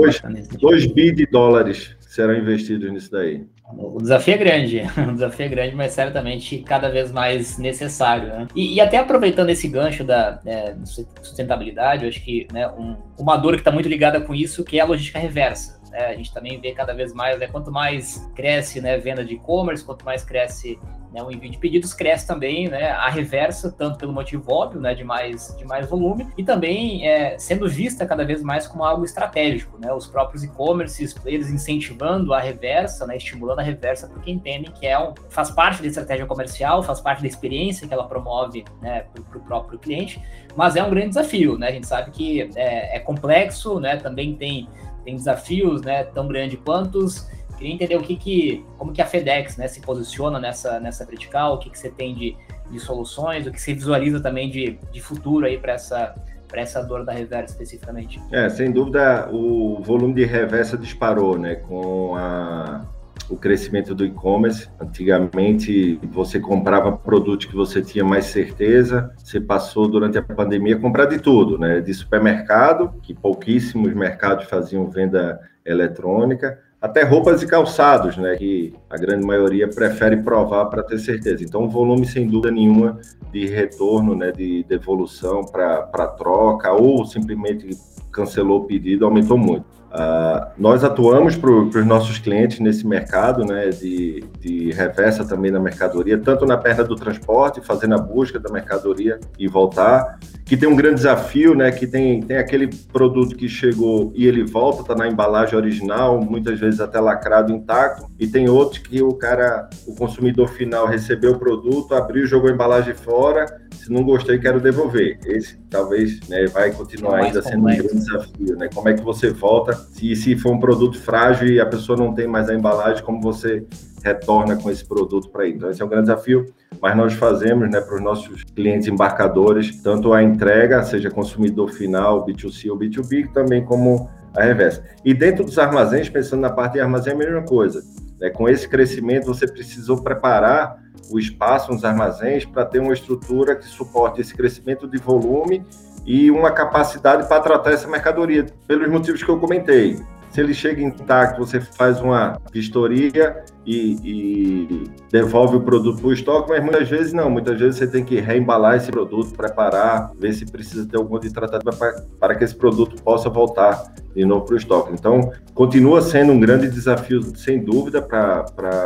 2 0.58 0.86
bi 0.92 1.12
de 1.12 1.24
dólares 1.24 1.96
serão 1.98 2.34
investidos 2.34 2.92
nisso 2.92 3.10
daí. 3.10 3.46
O 3.76 3.98
desafio 3.98 4.35
é 4.35 4.37
grande, 4.38 4.83
o 5.09 5.12
desafio 5.12 5.46
é 5.46 5.48
grande, 5.48 5.76
mas 5.76 5.92
certamente 5.92 6.59
cada 6.59 6.88
vez 6.88 7.12
mais 7.12 7.59
necessário. 7.59 8.28
Né? 8.28 8.46
E, 8.54 8.74
e, 8.74 8.80
até 8.80 8.98
aproveitando 8.98 9.50
esse 9.50 9.68
gancho 9.68 10.04
da 10.04 10.40
é, 10.44 10.74
sustentabilidade, 11.22 12.04
eu 12.04 12.09
acho 12.09 12.22
que 12.22 12.46
né, 12.52 12.68
um, 12.68 12.96
uma 13.18 13.37
dor 13.37 13.54
que 13.54 13.61
está 13.61 13.70
muito 13.70 13.88
ligada 13.88 14.20
com 14.20 14.35
isso, 14.35 14.64
que 14.64 14.78
é 14.78 14.83
a 14.83 14.87
logística 14.87 15.18
reversa. 15.18 15.80
Né? 15.90 16.06
A 16.06 16.14
gente 16.14 16.33
também 16.33 16.61
vê 16.61 16.72
cada 16.72 16.92
vez 16.92 17.12
mais, 17.12 17.38
né, 17.38 17.46
quanto 17.46 17.70
mais 17.70 18.30
cresce 18.35 18.80
né, 18.80 18.98
venda 18.98 19.24
de 19.24 19.35
e-commerce, 19.35 19.85
quanto 19.85 20.04
mais 20.04 20.24
cresce 20.24 20.78
né, 21.12 21.23
o 21.23 21.31
envio 21.31 21.51
de 21.51 21.59
pedidos 21.59 21.92
cresce 21.92 22.27
também 22.27 22.68
né, 22.68 22.90
a 22.90 23.09
reversa, 23.09 23.73
tanto 23.77 23.99
pelo 23.99 24.12
motivo 24.12 24.53
óbvio 24.53 24.81
né, 24.81 24.94
de, 24.94 25.05
mais, 25.05 25.55
de 25.57 25.64
mais 25.64 25.88
volume, 25.88 26.29
e 26.37 26.44
também 26.44 27.07
é, 27.07 27.38
sendo 27.38 27.68
vista 27.68 28.07
cada 28.07 28.25
vez 28.25 28.42
mais 28.42 28.66
como 28.66 28.85
algo 28.85 29.05
estratégico. 29.05 29.79
Né, 29.79 29.92
os 29.92 30.07
próprios 30.07 30.44
e-commerces, 30.44 31.12
players 31.12 31.51
incentivando 31.51 32.33
a 32.33 32.40
reversa, 32.40 33.07
né, 33.07 33.16
estimulando 33.16 33.61
a 33.61 33.62
reversa, 33.62 34.09
porque 34.09 34.31
entendem 34.31 34.70
que 34.70 34.87
é 34.87 34.99
um, 34.99 35.14
faz 35.29 35.51
parte 35.51 35.83
da 35.83 35.88
estratégia 35.88 36.27
comercial, 36.27 36.83
faz 36.83 37.01
parte 37.01 37.23
da 37.23 37.29
experiência 37.29 37.87
que 37.88 37.94
ela 37.94 38.05
promove 38.05 38.64
né, 38.81 39.05
para 39.12 39.38
o 39.38 39.40
próprio 39.40 39.79
cliente, 39.79 40.23
mas 40.57 40.77
é 40.77 40.83
um 40.83 40.90
grande 40.90 41.09
desafio. 41.09 41.59
Né, 41.59 41.68
a 41.68 41.73
gente 41.73 41.87
sabe 41.87 42.11
que 42.11 42.51
é, 42.55 42.96
é 42.96 43.01
complexo, 43.01 43.81
né, 43.81 43.96
também 43.96 44.35
tem, 44.37 44.68
tem 45.05 45.16
desafios 45.16 45.83
né, 45.83 46.05
tão 46.05 46.29
grandes 46.29 46.59
quantos 46.64 47.29
Queria 47.61 47.75
entender 47.75 47.96
o 47.96 48.01
que, 48.01 48.16
que 48.16 48.64
como 48.79 48.90
que 48.90 49.03
a 49.03 49.07
FedEx 49.07 49.59
né, 49.59 49.68
se 49.68 49.83
posiciona 49.83 50.40
nessa, 50.40 50.81
nessa 50.81 51.05
vertical, 51.05 51.57
o 51.57 51.59
que, 51.59 51.68
que 51.68 51.79
você 51.79 51.90
tem 51.90 52.14
de, 52.14 52.35
de 52.70 52.81
soluções, 52.81 53.46
o 53.46 53.53
que 53.53 53.61
você 53.61 53.75
visualiza 53.75 54.18
também 54.18 54.49
de, 54.49 54.79
de 54.90 54.99
futuro 54.99 55.44
aí 55.44 55.59
para 55.59 55.75
essa 55.75 56.14
para 56.49 56.62
essa 56.62 56.83
dor 56.83 57.05
da 57.05 57.12
reversa 57.12 57.53
especificamente? 57.53 58.20
É, 58.33 58.49
sem 58.49 58.73
dúvida 58.73 59.29
o 59.31 59.81
volume 59.83 60.14
de 60.14 60.25
reversa 60.25 60.77
disparou, 60.77 61.38
né, 61.38 61.55
com 61.55 62.16
a, 62.16 62.85
o 63.29 63.37
crescimento 63.37 63.94
do 63.94 64.05
e-commerce. 64.07 64.68
Antigamente 64.81 66.01
você 66.11 66.40
comprava 66.40 66.90
produtos 66.90 67.46
que 67.46 67.55
você 67.55 67.83
tinha 67.83 68.05
mais 68.05 68.25
certeza, 68.25 69.14
você 69.18 69.38
passou 69.38 69.87
durante 69.87 70.16
a 70.16 70.23
pandemia 70.23 70.77
a 70.77 70.81
comprar 70.81 71.05
de 71.05 71.18
tudo, 71.18 71.59
né, 71.59 71.81
de 71.81 71.92
supermercado, 71.92 72.94
que 73.03 73.14
pouquíssimos 73.14 73.92
mercados 73.94 74.46
faziam 74.46 74.90
venda 74.90 75.38
eletrônica, 75.64 76.59
até 76.81 77.03
roupas 77.03 77.43
e 77.43 77.47
calçados, 77.47 78.16
né, 78.16 78.37
que 78.37 78.73
a 78.88 78.97
grande 78.97 79.27
maioria 79.27 79.69
prefere 79.69 80.16
provar 80.23 80.66
para 80.66 80.83
ter 80.83 80.99
certeza. 80.99 81.45
Então, 81.45 81.69
volume, 81.69 82.07
sem 82.07 82.27
dúvida 82.27 82.51
nenhuma, 82.51 82.99
de 83.31 83.47
retorno, 83.47 84.14
né, 84.14 84.33
de 84.33 84.64
devolução 84.64 85.45
para 85.45 86.07
troca 86.16 86.73
ou 86.73 87.05
simplesmente 87.05 87.69
cancelou 88.11 88.61
o 88.61 88.64
pedido, 88.64 89.05
aumentou 89.05 89.37
muito. 89.37 89.80
Uh, 89.90 90.46
nós 90.57 90.85
atuamos 90.85 91.37
para 91.37 91.50
os 91.50 91.85
nossos 91.85 92.16
clientes 92.16 92.61
nesse 92.61 92.87
mercado 92.87 93.44
né, 93.44 93.70
de, 93.70 94.22
de 94.38 94.70
reversa 94.70 95.24
também 95.24 95.50
na 95.50 95.59
mercadoria, 95.59 96.16
tanto 96.16 96.46
na 96.46 96.57
perna 96.57 96.85
do 96.85 96.94
transporte, 96.94 97.61
fazendo 97.61 97.96
a 97.96 97.98
busca 97.98 98.38
da 98.38 98.53
mercadoria 98.53 99.18
e 99.37 99.48
voltar, 99.48 100.20
que 100.44 100.57
tem 100.57 100.68
um 100.68 100.76
grande 100.76 100.96
desafio, 100.96 101.57
né, 101.57 101.72
que 101.72 101.88
tem, 101.88 102.22
tem 102.22 102.37
aquele 102.37 102.68
produto 102.92 103.35
que 103.35 103.48
chegou 103.48 104.12
e 104.14 104.29
ele 104.29 104.44
volta, 104.44 104.83
está 104.83 104.94
na 104.94 105.09
embalagem 105.09 105.57
original, 105.57 106.20
muitas 106.20 106.61
vezes 106.61 106.79
até 106.79 107.00
lacrado 107.00 107.53
intacto, 107.53 108.07
e 108.16 108.29
tem 108.29 108.48
outros 108.48 108.79
que 108.79 109.03
o 109.03 109.14
cara, 109.14 109.68
o 109.88 109.94
consumidor 109.96 110.48
final 110.50 110.87
recebeu 110.87 111.33
o 111.33 111.38
produto, 111.38 111.96
abriu, 111.96 112.26
jogou 112.26 112.48
a 112.48 112.53
embalagem 112.53 112.94
fora, 112.94 113.44
se 113.81 113.90
não 113.90 114.05
gostei, 114.05 114.38
quero 114.38 114.61
devolver. 114.61 115.19
Esse 115.25 115.57
talvez 115.71 116.21
né, 116.29 116.47
vai 116.47 116.71
continuar 116.71 117.21
é 117.21 117.27
ainda 117.27 117.43
sendo 117.43 117.57
complexo. 117.57 117.83
um 117.83 117.88
grande 117.88 118.05
desafio, 118.05 118.57
né? 118.57 118.69
Como 118.75 118.88
é 118.88 118.95
que 118.95 119.03
você 119.03 119.31
volta, 119.31 119.75
se, 119.75 120.14
se 120.14 120.37
for 120.37 120.53
um 120.53 120.61
produto 120.61 121.01
frágil 121.01 121.49
e 121.49 121.59
a 121.59 121.66
pessoa 121.66 121.97
não 121.97 122.14
tem 122.14 122.27
mais 122.27 122.51
a 122.51 122.55
embalagem, 122.55 123.03
como 123.03 123.21
você 123.21 123.64
retorna 124.05 124.57
com 124.57 124.71
esse 124.71 124.85
produto 124.85 125.31
para 125.31 125.45
aí. 125.45 125.53
Então, 125.53 125.71
esse 125.71 125.81
é 125.81 125.85
um 125.85 125.88
grande 125.88 126.09
desafio, 126.09 126.47
mas 126.81 126.97
nós 126.97 127.12
fazemos 127.14 127.71
né, 127.71 127.81
para 127.81 127.95
os 127.95 128.03
nossos 128.03 128.45
clientes 128.45 128.88
embarcadores, 128.88 129.83
tanto 129.83 130.12
a 130.12 130.23
entrega, 130.23 130.83
seja 130.83 131.11
consumidor 131.11 131.71
final, 131.71 132.25
B2C 132.27 132.71
ou 132.71 132.79
B2B, 132.79 133.33
também 133.33 133.64
como 133.64 134.09
a 134.35 134.43
reversa. 134.43 134.83
E 135.05 135.12
dentro 135.12 135.45
dos 135.45 135.59
armazéns, 135.59 136.09
pensando 136.09 136.40
na 136.40 136.51
parte 136.51 136.75
de 136.75 136.81
armazém, 136.81 137.12
é 137.12 137.16
a 137.16 137.19
mesma 137.19 137.43
coisa. 137.43 137.83
Né? 138.21 138.31
Com 138.31 138.49
esse 138.49 138.69
crescimento, 138.69 139.27
você 139.27 139.47
precisou 139.47 140.03
preparar 140.03 140.79
o 141.12 141.18
espaço 141.18 141.73
nos 141.73 141.85
armazéns 141.85 142.44
para 142.44 142.64
ter 142.64 142.81
uma 142.81 142.92
estrutura 142.92 143.57
que 143.57 143.66
suporte 143.66 144.20
esse 144.20 144.35
crescimento 144.35 144.87
de 144.87 144.99
volume 144.99 145.64
e 146.07 146.31
uma 146.31 146.51
capacidade 146.51 147.29
para 147.29 147.40
tratar 147.40 147.73
essa 147.73 147.88
mercadoria, 147.88 148.46
pelos 148.66 148.88
motivos 148.88 149.23
que 149.23 149.29
eu 149.29 149.38
comentei. 149.38 149.99
Se 150.31 150.40
ele 150.40 150.55
chega 150.55 150.81
intacto, 150.81 151.45
você 151.45 151.61
faz 151.61 152.01
uma 152.01 152.40
vistoria 152.53 153.45
e, 153.66 153.99
e 154.05 154.85
devolve 155.11 155.57
o 155.57 155.61
produto 155.61 155.99
para 156.01 156.09
o 156.09 156.12
estoque, 156.12 156.51
mas 156.51 156.62
muitas 156.62 156.88
vezes 156.88 157.12
não. 157.12 157.29
Muitas 157.29 157.59
vezes 157.59 157.77
você 157.77 157.87
tem 157.87 158.05
que 158.05 158.21
reembalar 158.21 158.77
esse 158.77 158.90
produto, 158.90 159.35
preparar, 159.37 160.12
ver 160.19 160.33
se 160.33 160.47
precisa 160.47 160.87
ter 160.87 160.97
algum 160.97 161.19
de 161.19 161.33
tratamento 161.33 161.77
para, 161.77 162.05
para 162.19 162.35
que 162.35 162.45
esse 162.45 162.55
produto 162.55 163.03
possa 163.03 163.29
voltar 163.29 163.93
de 164.14 164.25
novo 164.25 164.45
para 164.45 164.55
o 164.55 164.59
estoque. 164.59 164.93
Então, 164.93 165.33
continua 165.55 166.03
sendo 166.03 166.33
um 166.33 166.40
grande 166.40 166.69
desafio, 166.69 167.23
sem 167.37 167.62
dúvida, 167.62 168.03
para 168.03 168.45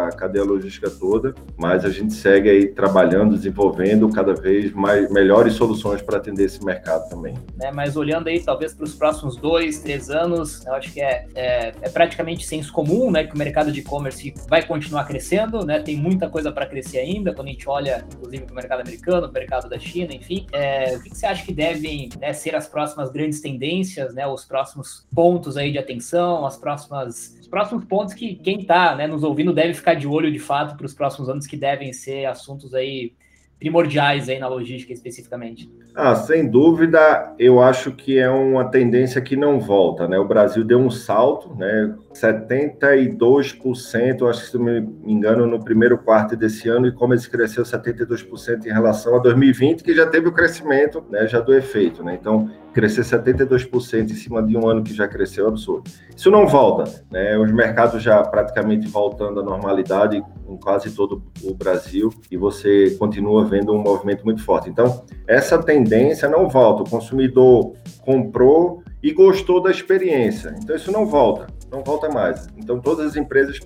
a 0.09 0.13
cadeia 0.13 0.45
logística 0.45 0.91
toda, 0.91 1.35
mas 1.57 1.85
a 1.85 1.91
gente 1.91 2.13
segue 2.13 2.51
aí 2.51 2.67
trabalhando, 2.69 3.35
desenvolvendo 3.35 4.09
cada 4.11 4.35
vez 4.35 4.73
mais 4.73 5.11
melhores 5.11 5.55
soluções 5.55 6.03
para 6.03 6.19
atender 6.19 6.45
esse 6.45 6.65
mercado 6.65 7.09
também. 7.09 7.35
É, 7.61 7.73
mas 7.73 7.97
olhando 7.97 8.29
aí, 8.29 8.41
talvez 8.41 8.75
para 8.75 8.85
os 8.85 8.95
próximos 8.95 9.37
dois, 9.37 9.79
três 9.79 10.11
anos, 10.11 10.65
eu 10.67 10.75
acho 10.75 10.93
que 10.93 11.01
é, 11.01 11.27
é, 11.35 11.73
é 11.83 11.89
praticamente 11.89 12.47
senso 12.47 12.73
comum, 12.73 13.11
né, 13.11 13.25
que 13.25 13.35
o 13.35 13.39
mercado 13.39 13.73
de 13.73 13.81
e-commerce 13.81 14.33
vai 14.49 14.65
continuar 14.65 15.05
crescendo, 15.05 15.65
né, 15.65 15.81
tem 15.81 15.97
muita 15.97 16.29
coisa 16.29 16.53
para 16.53 16.67
crescer 16.67 16.99
ainda, 16.99 17.35
quando 17.35 17.49
a 17.49 17.51
gente 17.51 17.69
olha, 17.69 18.07
inclusive, 18.15 18.45
para 18.45 18.53
o 18.53 18.57
mercado 18.57 18.81
americano, 18.81 19.27
o 19.27 19.33
mercado 19.33 19.69
da 19.69 19.79
China, 19.79 20.15
enfim. 20.15 20.47
É, 20.53 20.97
o 20.97 21.03
que, 21.03 21.11
que, 21.11 21.17
você 21.17 21.27
acha 21.27 21.45
que 21.45 21.53
devem 21.53 22.09
né, 22.21 22.33
ser 22.33 22.55
as 22.55 22.69
próximas 22.69 23.11
grandes 23.11 23.41
tendências, 23.41 24.15
né, 24.15 24.27
os 24.27 24.45
próximos 24.45 25.07
pontos 25.15 25.57
aí 25.57 25.73
de 25.73 25.79
atenção, 25.79 26.47
as 26.47 26.57
próximas, 26.57 27.37
os 27.41 27.49
próximos 27.49 27.85
pontos 27.85 28.15
que 28.15 28.37
quem 28.37 28.61
está 28.61 28.95
né, 28.95 29.07
nos 29.07 29.23
ouvindo 29.23 29.53
deve 29.53 29.75
ficar 29.75 29.95
de 29.95 30.07
olho 30.07 30.31
de 30.31 30.39
fato 30.39 30.77
para 30.77 30.87
os 30.87 30.95
próximos 30.95 31.29
anos 31.29 31.47
que 31.47 31.57
devem 31.57 31.93
ser 31.93 32.27
assuntos 32.27 32.75
aí 32.75 33.13
primordiais 33.65 34.29
aí 34.29 34.39
na 34.39 34.47
logística 34.47 34.93
especificamente? 34.93 35.73
Ah, 35.95 36.15
sem 36.15 36.47
dúvida, 36.47 37.35
eu 37.39 37.63
acho 37.63 37.93
que 37.93 38.19
é 38.19 38.29
uma 38.29 38.67
tendência 38.67 39.23
que 39.23 39.37
não 39.37 39.59
volta, 39.59 40.07
né? 40.07 40.19
O 40.19 40.29
Brasil 40.29 40.63
deu 40.63 40.79
um 40.79 40.91
salto, 40.91 41.55
né? 41.55 41.95
72%, 42.13 44.29
acho 44.29 44.43
que 44.43 44.51
se 44.51 44.59
não 44.59 44.65
me 44.65 44.87
engano, 45.07 45.47
no 45.47 45.65
primeiro 45.65 45.97
quarto 45.97 46.37
desse 46.37 46.69
ano, 46.69 46.89
e 46.89 46.93
como 46.93 47.15
ele 47.15 47.23
cresceu 47.23 47.65
72% 47.65 48.67
em 48.67 48.73
relação 48.73 49.17
a 49.17 49.19
2020, 49.19 49.83
que 49.83 49.95
já 49.95 50.07
teve 50.07 50.29
o 50.29 50.33
crescimento, 50.33 51.03
né? 51.09 51.27
Já 51.27 51.41
do 51.41 51.55
efeito, 51.55 52.05
né? 52.05 52.19
Então, 52.21 52.51
crescer 52.75 53.03
72% 53.03 54.11
em 54.11 54.15
cima 54.15 54.43
de 54.43 54.57
um 54.57 54.69
ano 54.69 54.83
que 54.83 54.93
já 54.93 55.07
cresceu 55.07 55.47
absurdo. 55.47 55.89
Isso 56.15 56.31
não 56.31 56.47
volta, 56.47 57.03
né? 57.11 57.39
Os 57.39 57.51
mercados 57.53 58.03
já 58.03 58.21
praticamente 58.23 58.89
voltando 58.89 59.41
à 59.41 59.43
normalidade 59.43 60.23
em 60.49 60.57
quase 60.57 60.91
todo 60.91 61.23
o 61.43 61.55
Brasil 61.55 62.11
e 62.31 62.37
você 62.37 62.91
continua 62.99 63.45
vendo 63.45 63.73
um 63.73 63.81
movimento 63.81 64.25
muito 64.25 64.43
forte. 64.43 64.69
Então, 64.69 65.05
essa 65.27 65.57
tendência 65.63 66.29
não 66.29 66.49
volta. 66.49 66.83
O 66.83 66.91
consumidor 66.91 67.75
comprou 68.03 68.83
e 69.03 69.13
gostou 69.13 69.63
da 69.63 69.71
experiência. 69.71 70.55
Então, 70.61 70.75
isso 70.75 70.91
não 70.91 71.07
volta, 71.07 71.47
não 71.71 71.85
volta 71.85 72.09
mais. 72.09 72.49
Então, 72.57 72.81
todas 72.81 73.07
as 73.07 73.17
empresas 73.17 73.61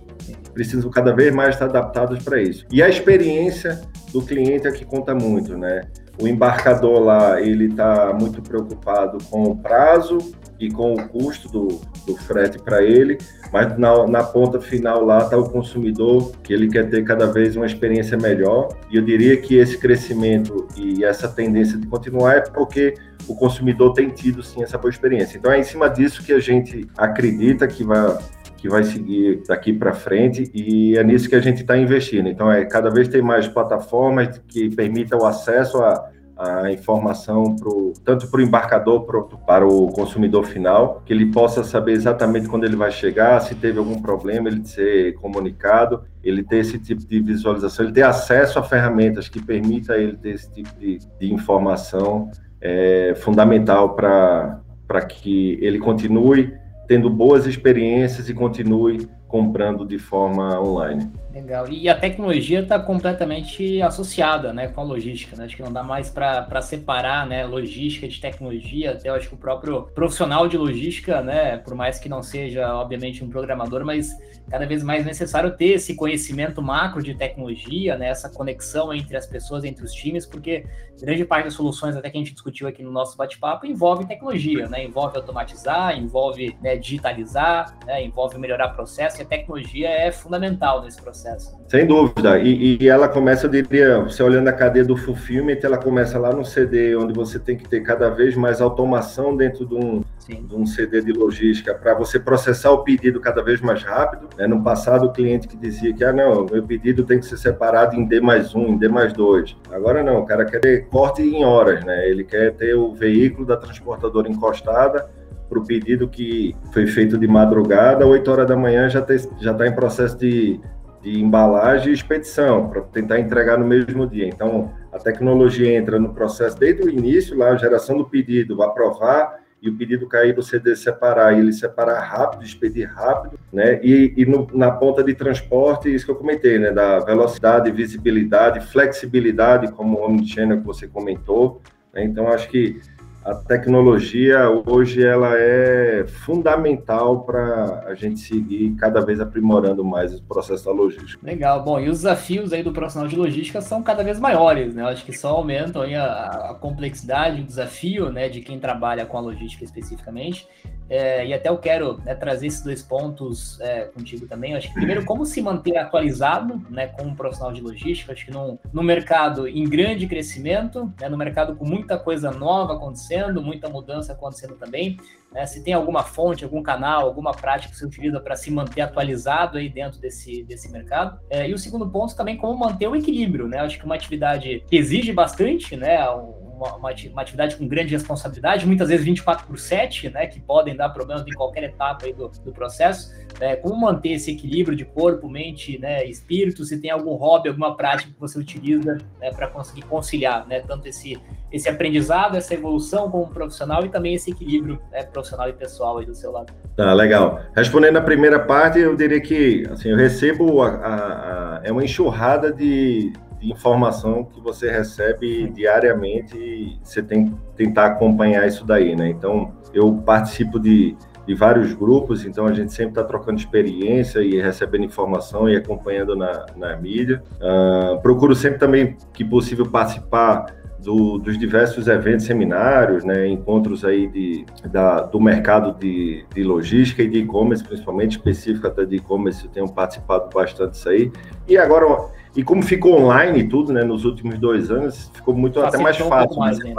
precisam 0.53 0.91
cada 0.91 1.15
vez 1.15 1.35
mais 1.35 1.55
estar 1.55 1.65
adaptadas 1.65 2.23
para 2.23 2.43
isso. 2.43 2.67
E 2.71 2.83
a 2.83 2.89
experiência 2.89 3.81
do 4.13 4.21
cliente 4.21 4.67
é 4.67 4.71
que 4.71 4.85
conta 4.85 5.15
muito, 5.15 5.57
né? 5.57 5.81
O 6.21 6.27
embarcador 6.27 6.99
lá, 7.01 7.41
ele 7.41 7.67
está 7.67 8.13
muito 8.13 8.43
preocupado 8.43 9.19
com 9.31 9.45
o 9.45 9.57
prazo 9.57 10.19
e 10.59 10.69
com 10.71 10.95
o 10.95 11.09
custo 11.09 11.49
do, 11.49 11.81
do 12.05 12.17
frete 12.17 12.59
para 12.59 12.83
ele, 12.83 13.17
mas 13.53 13.79
na, 13.79 14.07
na, 14.07 14.25
ponta 14.25 14.61
final 14.61 15.05
lá 15.05 15.19
está 15.19 15.39
o 15.39 15.49
consumidor, 15.49 16.33
que 16.43 16.53
ele 16.53 16.69
quer 16.69 16.91
ter 16.91 17.05
cada 17.05 17.27
vez 17.27 17.55
uma 17.55 17.65
experiência 17.65 18.17
melhor. 18.17 18.69
E 18.91 18.97
eu 18.97 19.03
diria 19.03 19.37
que 19.37 19.57
esse 19.57 19.79
crescimento 19.79 20.67
e 20.77 21.05
essa 21.05 21.29
tendência 21.29 21.79
de 21.79 21.87
continuar 21.87 22.37
é 22.37 22.41
porque 22.41 22.95
o 23.29 23.37
consumidor 23.37 23.93
tem 23.93 24.09
tido 24.09 24.43
sim 24.43 24.63
essa 24.63 24.77
boa 24.77 24.91
experiência. 24.91 25.39
Então 25.39 25.53
é 25.53 25.61
em 25.61 25.65
cima 25.65 25.89
disso 25.89 26.25
que 26.25 26.33
a 26.33 26.41
gente 26.41 26.89
acredita 26.97 27.69
que 27.69 27.85
vai 27.85 28.19
que 28.59 28.69
vai 28.69 28.85
seguir 28.85 29.43
daqui 29.47 29.73
para 29.73 29.95
frente 29.95 30.51
e 30.53 30.99
é 30.99 31.05
nisso 31.05 31.29
que 31.29 31.35
a 31.35 31.41
gente 31.41 31.63
está 31.63 31.79
investindo. 31.79 32.29
Então, 32.29 32.51
é 32.51 32.65
cada 32.65 32.91
vez 32.91 33.09
tem 33.09 33.23
mais 33.23 33.49
plataformas 33.49 34.41
que 34.49 34.69
permitam 34.69 35.21
o 35.21 35.25
acesso 35.25 35.79
a, 35.79 36.11
a 36.37 36.71
informação 36.71 37.57
pro, 37.57 37.93
tanto 38.05 38.29
para 38.29 38.41
o 38.41 38.43
embarcador 38.43 39.05
pro, 39.05 39.25
para 39.47 39.67
o 39.67 39.89
consumidor 39.93 40.45
final, 40.45 41.03
que 41.07 41.13
ele 41.13 41.27
possa 41.33 41.63
saber 41.63 41.93
exatamente 41.93 42.49
quando 42.49 42.65
ele 42.65 42.77
vai 42.77 42.91
chegar, 42.91 43.41
se 43.41 43.55
teve 43.55 43.79
algum 43.79 44.03
problema, 44.03 44.49
ele 44.49 44.65
ser 44.67 45.15
comunicado, 45.15 46.03
ele 46.23 46.43
ter 46.43 46.59
esse 46.59 46.79
tipo 46.79 47.07
de 47.07 47.21
visualização, 47.21 47.87
ele 47.87 47.95
ter 47.95 48.03
acesso 48.03 48.59
a 48.59 48.63
ferramentas 48.63 49.29
que 49.29 49.41
permita 49.41 49.97
ele 49.97 50.17
ter 50.17 50.31
esse 50.31 50.53
tipo 50.53 50.71
de, 50.79 50.99
de 51.19 51.33
informação 51.33 52.29
é 52.61 53.15
fundamental 53.17 53.95
para 53.95 55.01
que 55.09 55.59
ele 55.61 55.79
continue 55.79 56.58
tendo 56.89 57.11
boas 57.11 57.47
experiências 57.47 58.31
e 58.31 58.35
continue 58.35 59.07
comprando 59.29 59.87
de 59.87 59.99
forma 59.99 60.59
online. 60.59 61.13
Legal. 61.39 61.69
E 61.69 61.89
a 61.89 61.95
tecnologia 61.95 62.61
está 62.61 62.81
completamente 62.81 63.81
associada 63.81 64.53
né, 64.53 64.67
com 64.67 64.81
a 64.81 64.85
logística. 64.85 65.37
Né? 65.37 65.45
Acho 65.45 65.55
que 65.55 65.63
não 65.63 65.73
dá 65.73 65.85
mais 65.85 66.11
para 66.11 66.61
separar 66.61 67.27
né, 67.29 67.45
logística 67.47 68.09
de 68.09 68.21
tecnologia. 68.21 68.93
Até 68.93 69.09
eu 69.09 69.15
acho 69.15 69.29
que 69.29 69.35
o 69.35 69.39
próprio 69.39 69.83
profissional 69.95 70.49
de 70.49 70.59
logística, 70.59 71.23
né, 71.23 71.57
por 71.59 71.77
mais 71.77 72.01
que 72.01 72.09
não 72.09 72.23
seja, 72.25 72.75
obviamente, 72.75 73.23
um 73.25 73.31
programador, 73.31 73.85
mas 73.85 74.17
cada 74.51 74.67
vez 74.67 74.83
mais 74.83 75.05
necessário 75.05 75.57
ter 75.57 75.75
esse 75.75 75.95
conhecimento 75.95 76.61
macro 76.61 77.03
de 77.03 77.15
tecnologia, 77.15 77.97
né, 77.97 78.09
essa 78.09 78.29
conexão 78.29 78.93
entre 78.93 79.17
as 79.17 79.27
pessoas, 79.27 79.63
entre 79.63 79.85
os 79.85 79.93
times, 79.93 80.27
porque 80.27 80.65
grande 81.01 81.25
parte 81.25 81.45
das 81.45 81.55
soluções, 81.55 81.97
até 81.97 82.11
que 82.11 82.17
a 82.17 82.21
gente 82.21 82.33
discutiu 82.33 82.67
aqui 82.67 82.83
no 82.83 82.91
nosso 82.91 83.17
bate-papo, 83.17 83.67
envolve 83.67 84.07
tecnologia, 84.07 84.69
né, 84.69 84.85
envolve 84.85 85.17
automatizar, 85.17 85.97
envolve 85.97 86.57
né, 86.63 86.77
digitalizar, 86.77 87.79
né, 87.87 88.03
envolve 88.03 88.39
melhorar 88.39 88.69
processo, 88.69 89.19
e 89.19 89.23
a 89.23 89.27
tecnologia 89.27 89.89
é 89.89 90.11
fundamental 90.11 90.83
nesse 90.83 91.01
processo. 91.01 91.28
Sem 91.69 91.87
dúvida, 91.87 92.39
e, 92.39 92.79
e 92.81 92.89
ela 92.89 93.09
começa, 93.09 93.47
eu 93.47 93.51
diria, 93.51 94.01
você 94.01 94.23
olhando 94.23 94.49
a 94.49 94.53
cadeia 94.53 94.85
do 94.85 94.97
fulfillment, 94.97 95.59
ela 95.63 95.77
começa 95.77 96.19
lá 96.19 96.33
no 96.33 96.45
CD, 96.45 96.97
onde 96.97 97.13
você 97.13 97.39
tem 97.39 97.59
que 97.59 97.69
ter 97.69 97.81
cada 97.83 98.09
vez 98.09 98.35
mais 98.35 98.61
automação 98.61 99.37
dentro 99.37 99.67
de 99.67 99.75
um, 99.75 100.03
de 100.27 100.55
um 100.55 100.65
CD 100.65 101.03
de 101.03 101.13
logística, 101.13 101.75
para 101.75 101.93
você 101.93 102.19
processar 102.19 102.71
o 102.71 102.83
pedido 102.83 103.21
cada 103.21 103.43
vez 103.43 103.61
mais 103.61 103.83
rápido, 103.83 104.29
né? 104.39 104.47
No 104.47 104.63
passado, 104.63 105.07
o 105.07 105.13
cliente 105.13 105.47
que 105.47 105.59
dizia 105.59 105.93
que, 105.93 106.03
ah, 106.03 106.13
não, 106.13 106.47
meu 106.47 106.63
pedido 106.63 107.05
tem 107.05 107.19
que 107.19 107.27
ser 107.27 107.37
separado 107.37 107.95
em 107.95 108.07
D 108.07 108.19
mais 108.21 108.55
um, 108.55 108.69
em 108.69 108.79
D 108.79 108.89
mais 108.89 109.13
dois. 109.13 109.55
Agora 109.71 110.03
não, 110.03 110.21
o 110.21 110.27
cara 110.27 110.47
quer 110.47 110.61
ter 110.61 110.89
corte 110.89 111.21
em 111.21 111.45
horas, 111.45 111.85
né? 111.85 112.09
Ele 112.09 112.25
quer 112.25 112.55
ter 112.55 112.75
o 112.75 112.95
veículo 112.95 113.47
da 113.47 113.57
transportadora 113.59 114.29
encostada 114.29 115.07
para 115.49 115.59
o 115.59 115.65
pedido 115.65 116.09
que 116.09 116.55
foi 116.73 116.87
feito 116.87 117.17
de 117.17 117.27
madrugada, 117.27 118.07
8 118.07 118.31
horas 118.31 118.47
da 118.47 118.57
manhã 118.57 118.89
já 118.89 119.01
está 119.01 119.15
já 119.41 119.55
tá 119.55 119.67
em 119.67 119.75
processo 119.75 120.17
de, 120.19 120.61
de 121.09 121.23
embalagem 121.23 121.91
e 121.91 121.95
expedição, 121.95 122.69
para 122.69 122.83
tentar 122.83 123.19
entregar 123.19 123.59
no 123.59 123.67
mesmo 123.67 124.07
dia. 124.07 124.27
Então, 124.27 124.73
a 124.93 124.99
tecnologia 124.99 125.75
entra 125.75 125.99
no 125.99 126.13
processo 126.13 126.59
desde 126.59 126.83
o 126.83 126.91
início, 126.91 127.37
lá, 127.37 127.51
a 127.51 127.57
geração 127.57 127.97
do 127.97 128.05
pedido, 128.05 128.63
aprovar 128.63 129.39
e 129.61 129.69
o 129.69 129.77
pedido 129.77 130.07
cair, 130.07 130.35
você 130.35 130.61
separar, 130.77 131.35
e 131.35 131.41
ele 131.41 131.53
separar 131.53 132.01
rápido, 132.01 132.45
expedir 132.45 132.87
rápido, 132.87 133.39
né? 133.53 133.81
E, 133.83 134.15
e 134.17 134.25
no, 134.25 134.47
na 134.53 134.71
ponta 134.71 135.03
de 135.03 135.15
transporte, 135.15 135.93
isso 135.93 136.05
que 136.05 136.13
eu 136.13 136.17
comentei, 136.17 136.59
né? 136.59 136.71
Da 136.71 137.01
velocidade, 137.01 137.71
visibilidade, 137.73 138.61
flexibilidade, 138.61 139.73
como 139.73 139.99
o 139.99 140.05
Omnichannel 140.05 140.61
que 140.61 140.67
você 140.67 140.87
comentou. 140.87 141.61
Né? 141.93 142.05
Então, 142.05 142.29
acho 142.29 142.49
que 142.49 142.81
a 143.29 143.35
tecnologia 143.35 144.49
hoje 144.67 145.05
ela 145.05 145.35
é 145.39 146.07
fundamental 146.07 147.25
para 147.25 147.85
a 147.87 147.95
gente 147.95 148.21
seguir 148.21 148.75
cada 148.77 149.05
vez 149.05 149.21
aprimorando 149.21 149.85
mais 149.85 150.15
o 150.15 150.23
processo 150.23 150.65
da 150.65 150.73
logística. 150.73 151.21
Legal, 151.23 151.63
bom, 151.63 151.79
e 151.79 151.91
os 151.91 151.99
desafios 151.99 152.55
aí 152.55 152.63
do 152.63 152.73
profissional 152.73 153.07
de 153.07 153.17
logística 153.17 153.61
são 153.61 153.83
cada 153.83 154.03
vez 154.03 154.19
maiores, 154.19 154.75
né? 154.75 154.83
Acho 154.85 155.05
que 155.05 155.17
só 155.17 155.29
aumentam 155.29 155.83
a, 155.83 156.53
a 156.53 156.55
complexidade, 156.55 157.43
o 157.43 157.45
desafio, 157.45 158.11
né, 158.11 158.31
de 158.31 158.41
quem 158.41 158.59
trabalha 158.59 159.05
com 159.05 159.19
a 159.19 159.21
logística 159.21 159.63
especificamente. 159.63 160.49
É, 160.91 161.27
e 161.27 161.35
até 161.35 161.49
eu 161.49 161.59
quero 161.59 161.99
né, 161.99 162.15
trazer 162.15 162.47
esses 162.47 162.63
dois 162.63 162.83
pontos 162.83 163.61
é, 163.61 163.85
contigo 163.85 164.27
também. 164.27 164.55
Acho 164.55 164.69
que 164.69 164.75
primeiro, 164.75 165.05
como 165.05 165.25
se 165.27 165.43
manter 165.43 165.77
atualizado 165.77 166.63
né, 166.71 166.87
como 166.87 167.11
um 167.11 167.15
profissional 167.15 167.53
de 167.53 167.61
logística. 167.61 168.13
Acho 168.13 168.27
que 168.27 168.33
no, 168.33 168.59
no 168.73 168.83
mercado 168.83 169.47
em 169.47 169.65
grande 169.65 170.07
crescimento, 170.07 170.93
né, 171.01 171.09
no 171.09 171.17
mercado 171.17 171.57
com 171.57 171.65
muita 171.65 171.99
coisa 171.99 172.31
nova 172.31 172.75
acontecendo, 172.75 173.43
muita 173.43 173.69
mudança 173.69 174.13
acontecendo 174.13 174.55
também. 174.55 174.99
Né, 175.33 175.45
se 175.45 175.63
tem 175.63 175.75
alguma 175.75 176.03
fonte, 176.03 176.45
algum 176.45 176.63
canal, 176.63 177.05
alguma 177.05 177.33
prática 177.33 177.73
que 177.73 177.79
você 177.79 177.85
utiliza 177.85 178.19
para 178.19 178.35
se 178.35 178.51
manter 178.51 178.81
atualizado 178.81 179.59
aí 179.59 179.69
dentro 179.69 180.01
desse, 180.01 180.43
desse 180.45 180.71
mercado. 180.73 181.21
É, 181.29 181.49
e 181.49 181.53
o 181.53 181.59
segundo 181.59 181.89
ponto 181.91 182.17
também, 182.17 182.37
como 182.37 182.59
manter 182.59 182.89
o 182.89 182.97
equilíbrio. 182.97 183.47
Né? 183.47 183.59
Acho 183.59 183.79
que 183.79 183.85
uma 183.85 183.95
atividade 183.95 184.65
que 184.69 184.77
exige 184.77 185.13
bastante, 185.13 185.77
né? 185.77 186.09
Um, 186.11 186.48
uma, 186.59 186.75
uma, 186.77 187.23
atividade 187.23 187.57
com 187.57 187.67
grande 187.67 187.93
responsabilidade, 187.93 188.67
muitas 188.67 188.89
vezes 188.89 189.05
24 189.05 189.47
por 189.47 189.59
7, 189.59 190.11
né, 190.11 190.27
que 190.27 190.41
podem 190.41 190.77
dar 190.77 190.89
problemas 190.89 191.25
em 191.27 191.33
qualquer 191.33 191.65
etapa 191.65 192.07
aí 192.07 192.13
do, 192.13 192.29
do 192.29 192.53
processo. 192.53 193.17
É, 193.41 193.55
como 193.55 193.81
manter 193.81 194.11
esse 194.11 194.33
equilíbrio 194.33 194.77
de 194.77 194.85
corpo, 194.85 195.29
mente, 195.29 195.79
né, 195.79 196.05
espírito, 196.05 196.65
se 196.65 196.81
tem 196.81 196.91
algum 196.91 197.15
hobby, 197.15 197.49
alguma 197.49 197.77
prática 197.77 198.11
que 198.13 198.19
você 198.19 198.39
utiliza 198.39 198.99
né, 199.21 199.31
para 199.31 199.47
conseguir 199.47 199.83
conciliar 199.83 200.47
né, 200.49 200.61
tanto 200.61 200.89
esse, 200.89 201.21
esse 201.53 201.69
aprendizado, 201.69 202.37
essa 202.37 202.53
evolução 202.55 203.11
como 203.11 203.29
profissional 203.29 203.85
e 203.85 203.89
também 203.89 204.15
esse 204.15 204.31
equilíbrio 204.33 204.81
né, 204.91 205.05
profissional 205.05 205.49
e 205.49 205.53
pessoal 205.53 205.99
aí 205.99 206.07
do 206.07 206.15
seu 206.15 206.33
lado. 206.33 206.53
Tá, 206.77 206.93
legal. 206.93 207.41
Respondendo 207.55 207.97
a 207.97 208.03
primeira 208.03 208.41
parte, 208.41 208.81
eu 208.81 208.97
diria 208.97 209.21
que 209.21 209.65
assim, 209.71 209.91
eu 209.91 209.97
recebo 209.97 210.63
a, 210.63 210.69
a, 210.69 211.59
a, 211.59 211.61
é 211.63 211.71
uma 211.71 211.85
enxurrada 211.85 212.53
de 212.53 213.13
de 213.41 213.51
informação 213.51 214.25
que 214.25 214.41
você 214.41 214.71
recebe 214.71 215.49
diariamente 215.51 216.37
e 216.37 216.79
você 216.83 217.03
tem 217.03 217.27
que 217.27 217.35
tentar 217.57 217.87
acompanhar 217.87 218.47
isso 218.47 218.65
daí, 218.65 218.97
né? 218.97 219.09
Então, 219.09 219.53
eu 219.73 219.93
participo 219.95 220.59
de, 220.59 220.97
de 221.27 221.35
vários 221.35 221.73
grupos, 221.73 222.25
então 222.25 222.47
a 222.47 222.53
gente 222.53 222.73
sempre 222.73 222.93
está 222.93 223.05
trocando 223.05 223.39
experiência 223.39 224.21
e 224.21 224.41
recebendo 224.41 224.85
informação 224.85 225.49
e 225.49 225.57
acompanhando 225.57 226.17
na, 226.17 226.47
na 226.57 226.77
mídia. 226.77 227.23
Uh, 227.35 228.01
procuro 228.01 228.35
sempre 228.35 228.59
também, 228.59 228.97
que 229.13 229.25
possível, 229.25 229.67
participar 229.67 230.47
do, 230.79 231.19
dos 231.19 231.39
diversos 231.39 231.89
eventos, 231.89 232.25
seminários, 232.25 233.05
né, 233.05 233.27
encontros 233.27 233.85
aí 233.85 234.07
de, 234.07 234.47
da, 234.71 235.03
do 235.03 235.21
mercado 235.21 235.79
de, 235.79 236.25
de 236.35 236.43
logística 236.43 237.03
e 237.03 237.09
de 237.09 237.19
e-commerce, 237.19 237.65
principalmente 237.65 238.13
específico 238.13 238.67
até 238.67 238.85
de 238.85 238.97
e-commerce, 238.97 239.45
eu 239.45 239.51
tenho 239.51 239.69
participado 239.69 240.31
bastante 240.33 240.73
disso 240.73 240.89
aí. 240.89 241.11
E 241.47 241.59
agora 241.59 242.09
e 242.39 242.45
como 242.45 242.63
ficou 242.63 243.01
online 243.01 243.41
e 243.41 243.49
tudo, 243.49 243.73
né, 243.73 243.83
nos 243.83 244.05
últimos 244.05 244.39
dois 244.39 244.71
anos, 244.71 245.11
ficou 245.13 245.35
muito 245.35 245.59
até 245.59 245.77
mais 245.77 245.97
fácil. 245.97 246.39
mais, 246.39 246.57
né? 246.61 246.73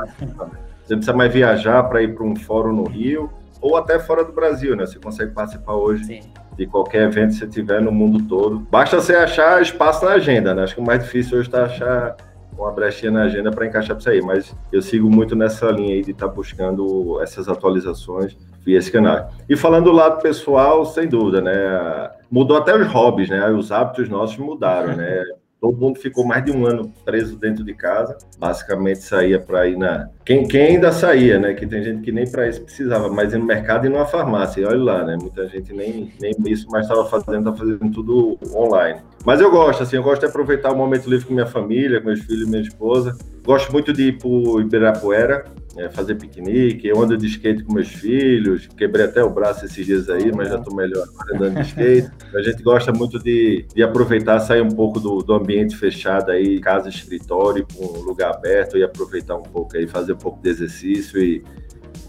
Você 0.85 0.95
precisa 0.95 1.11
mais 1.11 1.33
viajar 1.33 1.83
para 1.83 2.01
ir 2.01 2.15
para 2.15 2.23
um 2.23 2.33
fórum 2.33 2.71
no 2.71 2.87
Rio 2.87 3.29
ou 3.59 3.75
até 3.75 3.99
fora 3.99 4.23
do 4.23 4.31
Brasil, 4.31 4.73
né? 4.73 4.85
Você 4.85 4.97
consegue 4.99 5.33
participar 5.33 5.73
hoje 5.73 6.05
Sim. 6.05 6.21
de 6.55 6.65
qualquer 6.65 7.01
evento 7.09 7.31
que 7.31 7.39
você 7.39 7.47
tiver 7.47 7.81
no 7.81 7.91
mundo 7.91 8.23
todo. 8.25 8.59
Basta 8.71 9.01
você 9.01 9.13
achar 9.13 9.61
espaço 9.61 10.05
na 10.05 10.11
agenda, 10.11 10.55
né? 10.55 10.63
Acho 10.63 10.75
que 10.75 10.81
o 10.81 10.85
mais 10.85 11.03
difícil 11.03 11.37
hoje 11.37 11.49
está 11.49 11.65
achar 11.65 12.15
uma 12.57 12.71
brechinha 12.71 13.11
na 13.11 13.23
agenda 13.23 13.51
para 13.51 13.65
encaixar 13.65 13.97
para 13.97 13.99
isso 13.99 14.09
aí, 14.09 14.21
mas 14.21 14.55
eu 14.71 14.81
sigo 14.81 15.09
muito 15.09 15.35
nessa 15.35 15.69
linha 15.71 15.93
aí 15.93 16.01
de 16.01 16.11
estar 16.11 16.29
tá 16.29 16.33
buscando 16.33 17.21
essas 17.21 17.49
atualizações 17.49 18.37
via 18.63 18.77
esse 18.77 18.89
canal. 18.89 19.29
E 19.49 19.57
falando 19.57 19.85
do 19.85 19.91
lado 19.91 20.21
pessoal, 20.21 20.85
sem 20.85 21.05
dúvida, 21.05 21.41
né? 21.41 22.11
Mudou 22.31 22.55
até 22.55 22.73
os 22.73 22.87
hobbies, 22.87 23.27
né? 23.27 23.49
Os 23.49 23.73
hábitos 23.73 24.07
nossos 24.07 24.37
mudaram, 24.37 24.95
né? 24.95 25.21
Todo 25.59 25.77
mundo 25.77 25.99
ficou 25.99 26.25
mais 26.25 26.43
de 26.45 26.51
um 26.51 26.65
ano 26.65 26.93
preso 27.03 27.37
dentro 27.37 27.65
de 27.65 27.73
casa. 27.73 28.17
Basicamente 28.37 29.01
saía 29.01 29.39
para 29.39 29.67
ir 29.67 29.77
na. 29.77 30.09
Quem, 30.23 30.47
quem 30.47 30.61
ainda 30.61 30.91
saía, 30.91 31.37
né? 31.37 31.53
Que 31.53 31.67
tem 31.67 31.83
gente 31.83 32.01
que 32.01 32.13
nem 32.13 32.29
para 32.29 32.47
isso 32.47 32.61
precisava, 32.61 33.09
mas 33.09 33.33
ir 33.33 33.37
no 33.37 33.45
mercado 33.45 33.85
e 33.85 33.89
numa 33.89 34.05
farmácia. 34.05 34.61
E 34.61 34.65
olha 34.65 34.81
lá, 34.81 35.03
né? 35.03 35.17
Muita 35.19 35.47
gente 35.49 35.73
nem, 35.73 36.13
nem 36.21 36.33
isso 36.47 36.69
mais 36.69 36.85
estava 36.85 37.05
fazendo, 37.05 37.39
estava 37.39 37.57
fazendo 37.57 37.91
tudo 37.91 38.37
online. 38.55 39.01
Mas 39.25 39.41
eu 39.41 39.51
gosto, 39.51 39.83
assim, 39.83 39.97
eu 39.97 40.03
gosto 40.03 40.21
de 40.21 40.27
aproveitar 40.27 40.71
o 40.71 40.77
momento 40.77 41.09
livre 41.09 41.25
com 41.25 41.33
minha 41.33 41.45
família, 41.45 41.99
com 41.99 42.07
meus 42.07 42.21
filhos 42.21 42.47
minha 42.47 42.61
esposa. 42.61 43.17
Gosto 43.43 43.71
muito 43.73 43.91
de 43.91 44.09
ir 44.09 44.17
para 44.17 44.61
Ibirapuera, 44.61 45.45
é, 45.77 45.89
fazer 45.89 46.15
piquenique. 46.15 46.87
Eu 46.87 47.01
ando 47.01 47.17
de 47.17 47.27
skate 47.27 47.63
com 47.63 47.73
meus 47.73 47.89
filhos, 47.89 48.67
quebrei 48.77 49.05
até 49.05 49.23
o 49.23 49.29
braço 49.29 49.65
esses 49.65 49.85
dias 49.85 50.09
aí, 50.09 50.31
mas 50.31 50.49
já 50.49 50.57
estou 50.57 50.75
melhor 50.75 51.07
andando 51.33 51.55
de 51.55 51.67
skate. 51.67 52.09
A 52.33 52.41
gente 52.41 52.63
gosta 52.63 52.91
muito 52.91 53.19
de, 53.19 53.65
de 53.73 53.83
aproveitar, 53.83 54.39
sair 54.39 54.61
um 54.61 54.69
pouco 54.69 54.99
do, 54.99 55.19
do 55.19 55.33
ambiente 55.33 55.75
fechado 55.75 56.31
aí, 56.31 56.59
casa, 56.59 56.89
escritório, 56.89 57.65
para 57.65 57.85
um 57.85 58.01
lugar 58.01 58.33
aberto 58.33 58.77
e 58.77 58.83
aproveitar 58.83 59.35
um 59.35 59.43
pouco 59.43 59.77
aí, 59.77 59.87
fazer 59.87 60.13
um 60.13 60.17
pouco 60.17 60.41
de 60.41 60.49
exercício 60.49 61.21
e, 61.21 61.43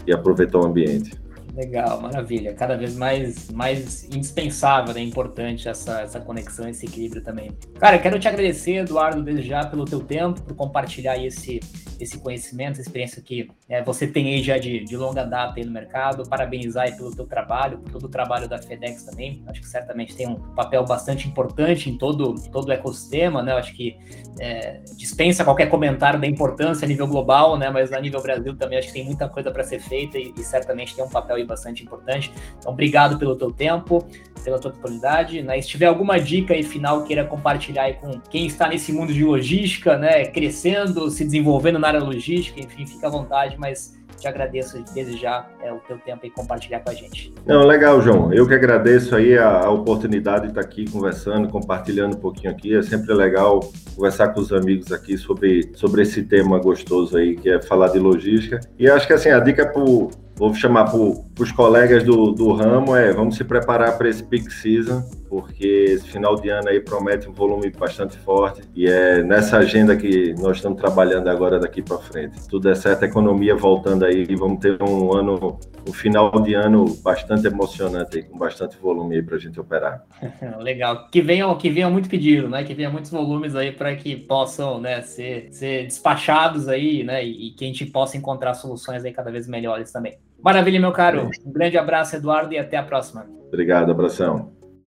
e 0.05 0.13
aproveitar 0.13 0.59
o 0.59 0.65
ambiente. 0.65 1.11
Legal, 1.53 1.99
maravilha. 1.99 2.53
Cada 2.53 2.77
vez 2.77 2.95
mais, 2.95 3.51
mais 3.51 4.05
indispensável, 4.05 4.93
né? 4.93 5.01
Importante 5.01 5.67
essa, 5.67 6.01
essa 6.01 6.19
conexão, 6.19 6.67
esse 6.69 6.85
equilíbrio 6.85 7.21
também. 7.21 7.51
Cara, 7.77 7.99
quero 7.99 8.17
te 8.19 8.27
agradecer, 8.27 8.75
Eduardo, 8.75 9.21
desde 9.21 9.49
já 9.49 9.65
pelo 9.65 9.83
teu 9.83 9.99
tempo, 9.99 10.41
por 10.41 10.55
compartilhar 10.55 11.17
esse, 11.17 11.59
esse 11.99 12.17
conhecimento, 12.19 12.73
essa 12.73 12.81
experiência 12.81 13.21
que 13.21 13.49
é, 13.67 13.83
você 13.83 14.07
tem 14.07 14.33
aí 14.33 14.41
já 14.41 14.57
de, 14.57 14.83
de 14.85 14.95
longa 14.95 15.25
data 15.25 15.59
aí 15.59 15.65
no 15.65 15.71
mercado. 15.71 16.27
Parabenizar 16.27 16.85
aí 16.85 16.95
pelo 16.95 17.13
teu 17.13 17.25
trabalho, 17.25 17.79
por 17.79 17.91
todo 17.91 18.05
o 18.05 18.09
trabalho 18.09 18.47
da 18.47 18.57
FedEx 18.57 19.03
também. 19.03 19.43
Acho 19.47 19.59
que 19.59 19.67
certamente 19.67 20.15
tem 20.15 20.27
um 20.29 20.35
papel 20.55 20.85
bastante 20.85 21.27
importante 21.27 21.89
em 21.89 21.97
todo, 21.97 22.35
todo 22.49 22.69
o 22.69 22.71
ecossistema, 22.71 23.43
né? 23.43 23.51
Acho 23.53 23.73
que 23.73 23.97
é, 24.39 24.81
dispensa 24.95 25.43
qualquer 25.43 25.67
comentário 25.67 26.19
da 26.19 26.27
importância 26.27 26.85
a 26.85 26.87
nível 26.87 27.07
global, 27.07 27.57
né? 27.57 27.69
Mas 27.69 27.91
a 27.91 27.99
nível 27.99 28.21
Brasil 28.21 28.55
também 28.55 28.79
acho 28.79 28.87
que 28.87 28.93
tem 28.93 29.03
muita 29.03 29.27
coisa 29.27 29.51
para 29.51 29.63
ser 29.65 29.79
feita 29.79 30.17
e, 30.17 30.33
e 30.37 30.43
certamente 30.43 30.95
tem 30.95 31.03
um 31.03 31.09
papel 31.09 31.40
bastante 31.45 31.83
importante. 31.83 32.31
Então, 32.57 32.71
obrigado 32.71 33.17
pelo 33.17 33.35
teu 33.35 33.51
tempo, 33.51 34.05
pela 34.43 34.59
tua 34.59 34.71
disponibilidade. 34.71 35.41
Né? 35.41 35.61
se 35.61 35.67
tiver 35.67 35.85
alguma 35.85 36.19
dica 36.19 36.53
aí 36.53 36.63
final 36.63 37.03
queira 37.03 37.23
compartilhar 37.25 37.83
aí 37.83 37.93
com 37.93 38.19
quem 38.19 38.45
está 38.45 38.67
nesse 38.67 38.91
mundo 38.91 39.13
de 39.13 39.23
logística, 39.23 39.97
né, 39.97 40.25
crescendo, 40.25 41.09
se 41.09 41.23
desenvolvendo 41.23 41.79
na 41.79 41.87
área 41.87 41.99
logística, 41.99 42.59
enfim, 42.59 42.85
fica 42.85 43.07
à 43.07 43.09
vontade, 43.09 43.55
mas 43.57 43.99
te 44.21 44.27
agradeço 44.27 44.83
desde 44.93 45.17
já 45.17 45.47
é, 45.61 45.73
o 45.73 45.79
teu 45.79 45.97
tempo 45.97 46.25
e 46.25 46.29
compartilhar 46.29 46.79
com 46.81 46.91
a 46.91 46.93
gente. 46.93 47.33
Não, 47.45 47.65
legal, 47.65 47.99
João. 48.01 48.31
Eu 48.31 48.47
que 48.47 48.53
agradeço 48.53 49.15
aí 49.15 49.35
a, 49.35 49.65
a, 49.65 49.69
oportunidade 49.71 50.43
de 50.43 50.49
estar 50.49 50.61
aqui 50.61 50.89
conversando, 50.89 51.49
compartilhando 51.49 52.15
um 52.15 52.19
pouquinho 52.19 52.51
aqui. 52.51 52.75
É 52.75 52.83
sempre 52.83 53.11
legal 53.13 53.59
conversar 53.95 54.29
com 54.29 54.39
os 54.39 54.53
amigos 54.53 54.91
aqui 54.91 55.17
sobre, 55.17 55.71
sobre 55.75 56.03
esse 56.03 56.23
tema 56.23 56.59
gostoso 56.59 57.17
aí, 57.17 57.35
que 57.35 57.49
é 57.49 57.61
falar 57.61 57.87
de 57.87 57.97
logística. 57.97 58.59
E 58.77 58.87
acho 58.87 59.07
que 59.07 59.13
assim, 59.13 59.29
a 59.29 59.39
dica 59.39 59.65
para 59.65 59.83
vou 60.35 60.53
chamar 60.53 60.85
para 60.85 60.97
os 61.43 61.51
colegas 61.51 62.03
do, 62.03 62.31
do 62.31 62.51
ramo 62.53 62.95
é 62.95 63.11
vamos 63.11 63.35
se 63.35 63.43
preparar 63.43 63.97
para 63.97 64.09
esse 64.09 64.23
peak 64.23 64.51
season, 64.51 65.03
porque 65.29 65.65
esse 65.65 66.07
final 66.07 66.35
de 66.35 66.49
ano 66.49 66.69
aí 66.69 66.79
promete 66.79 67.29
um 67.29 67.33
volume 67.33 67.69
bastante 67.69 68.17
forte 68.17 68.61
e 68.75 68.87
é 68.87 69.23
nessa 69.23 69.57
agenda 69.57 69.95
que 69.95 70.33
nós 70.39 70.57
estamos 70.57 70.79
trabalhando 70.79 71.29
agora 71.29 71.59
daqui 71.59 71.81
para 71.81 71.97
frente. 71.99 72.47
Tudo 72.49 72.69
é 72.69 72.75
certo, 72.75 73.03
a 73.03 73.07
economia 73.07 73.55
voltando 73.55 74.03
aí 74.03 74.25
e 74.27 74.35
vamos 74.35 74.59
ter 74.59 74.81
um 74.81 75.13
ano, 75.13 75.59
um 75.87 75.93
final 75.93 76.31
de 76.41 76.53
ano 76.53 76.85
bastante 77.03 77.47
emocionante 77.47 78.17
aí, 78.17 78.23
com 78.23 78.37
bastante 78.37 78.77
volume 78.77 79.15
aí 79.15 79.23
para 79.23 79.35
a 79.35 79.39
gente 79.39 79.59
operar. 79.59 80.03
Legal. 80.59 81.07
Que 81.09 81.21
venham, 81.21 81.55
que 81.57 81.69
venham 81.69 81.91
muito 81.91 82.09
pedido, 82.09 82.49
né? 82.49 82.63
Que 82.63 82.73
venham 82.73 82.91
muitos 82.91 83.11
volumes 83.11 83.55
aí 83.55 83.71
para 83.71 83.95
que 83.95 84.15
possam, 84.15 84.81
né, 84.81 85.01
ser, 85.01 85.49
ser 85.51 85.85
despachados 85.85 86.67
aí, 86.67 87.03
né? 87.03 87.23
E, 87.23 87.47
e 87.47 87.51
que 87.51 87.63
a 87.63 87.67
gente 87.67 87.85
possa 87.85 88.17
encontrar 88.17 88.53
soluções 88.53 89.05
aí 89.05 89.13
cada 89.13 89.31
vez 89.31 89.47
melhores 89.47 89.91
também. 89.91 90.17
Maravilha, 90.43 90.79
meu 90.79 90.91
caro. 90.91 91.29
Um 91.45 91.51
grande 91.51 91.77
abraço, 91.77 92.15
Eduardo, 92.15 92.53
e 92.53 92.57
até 92.57 92.77
a 92.77 92.83
próxima. 92.83 93.25
Obrigado, 93.47 93.91
abração. 93.91 94.60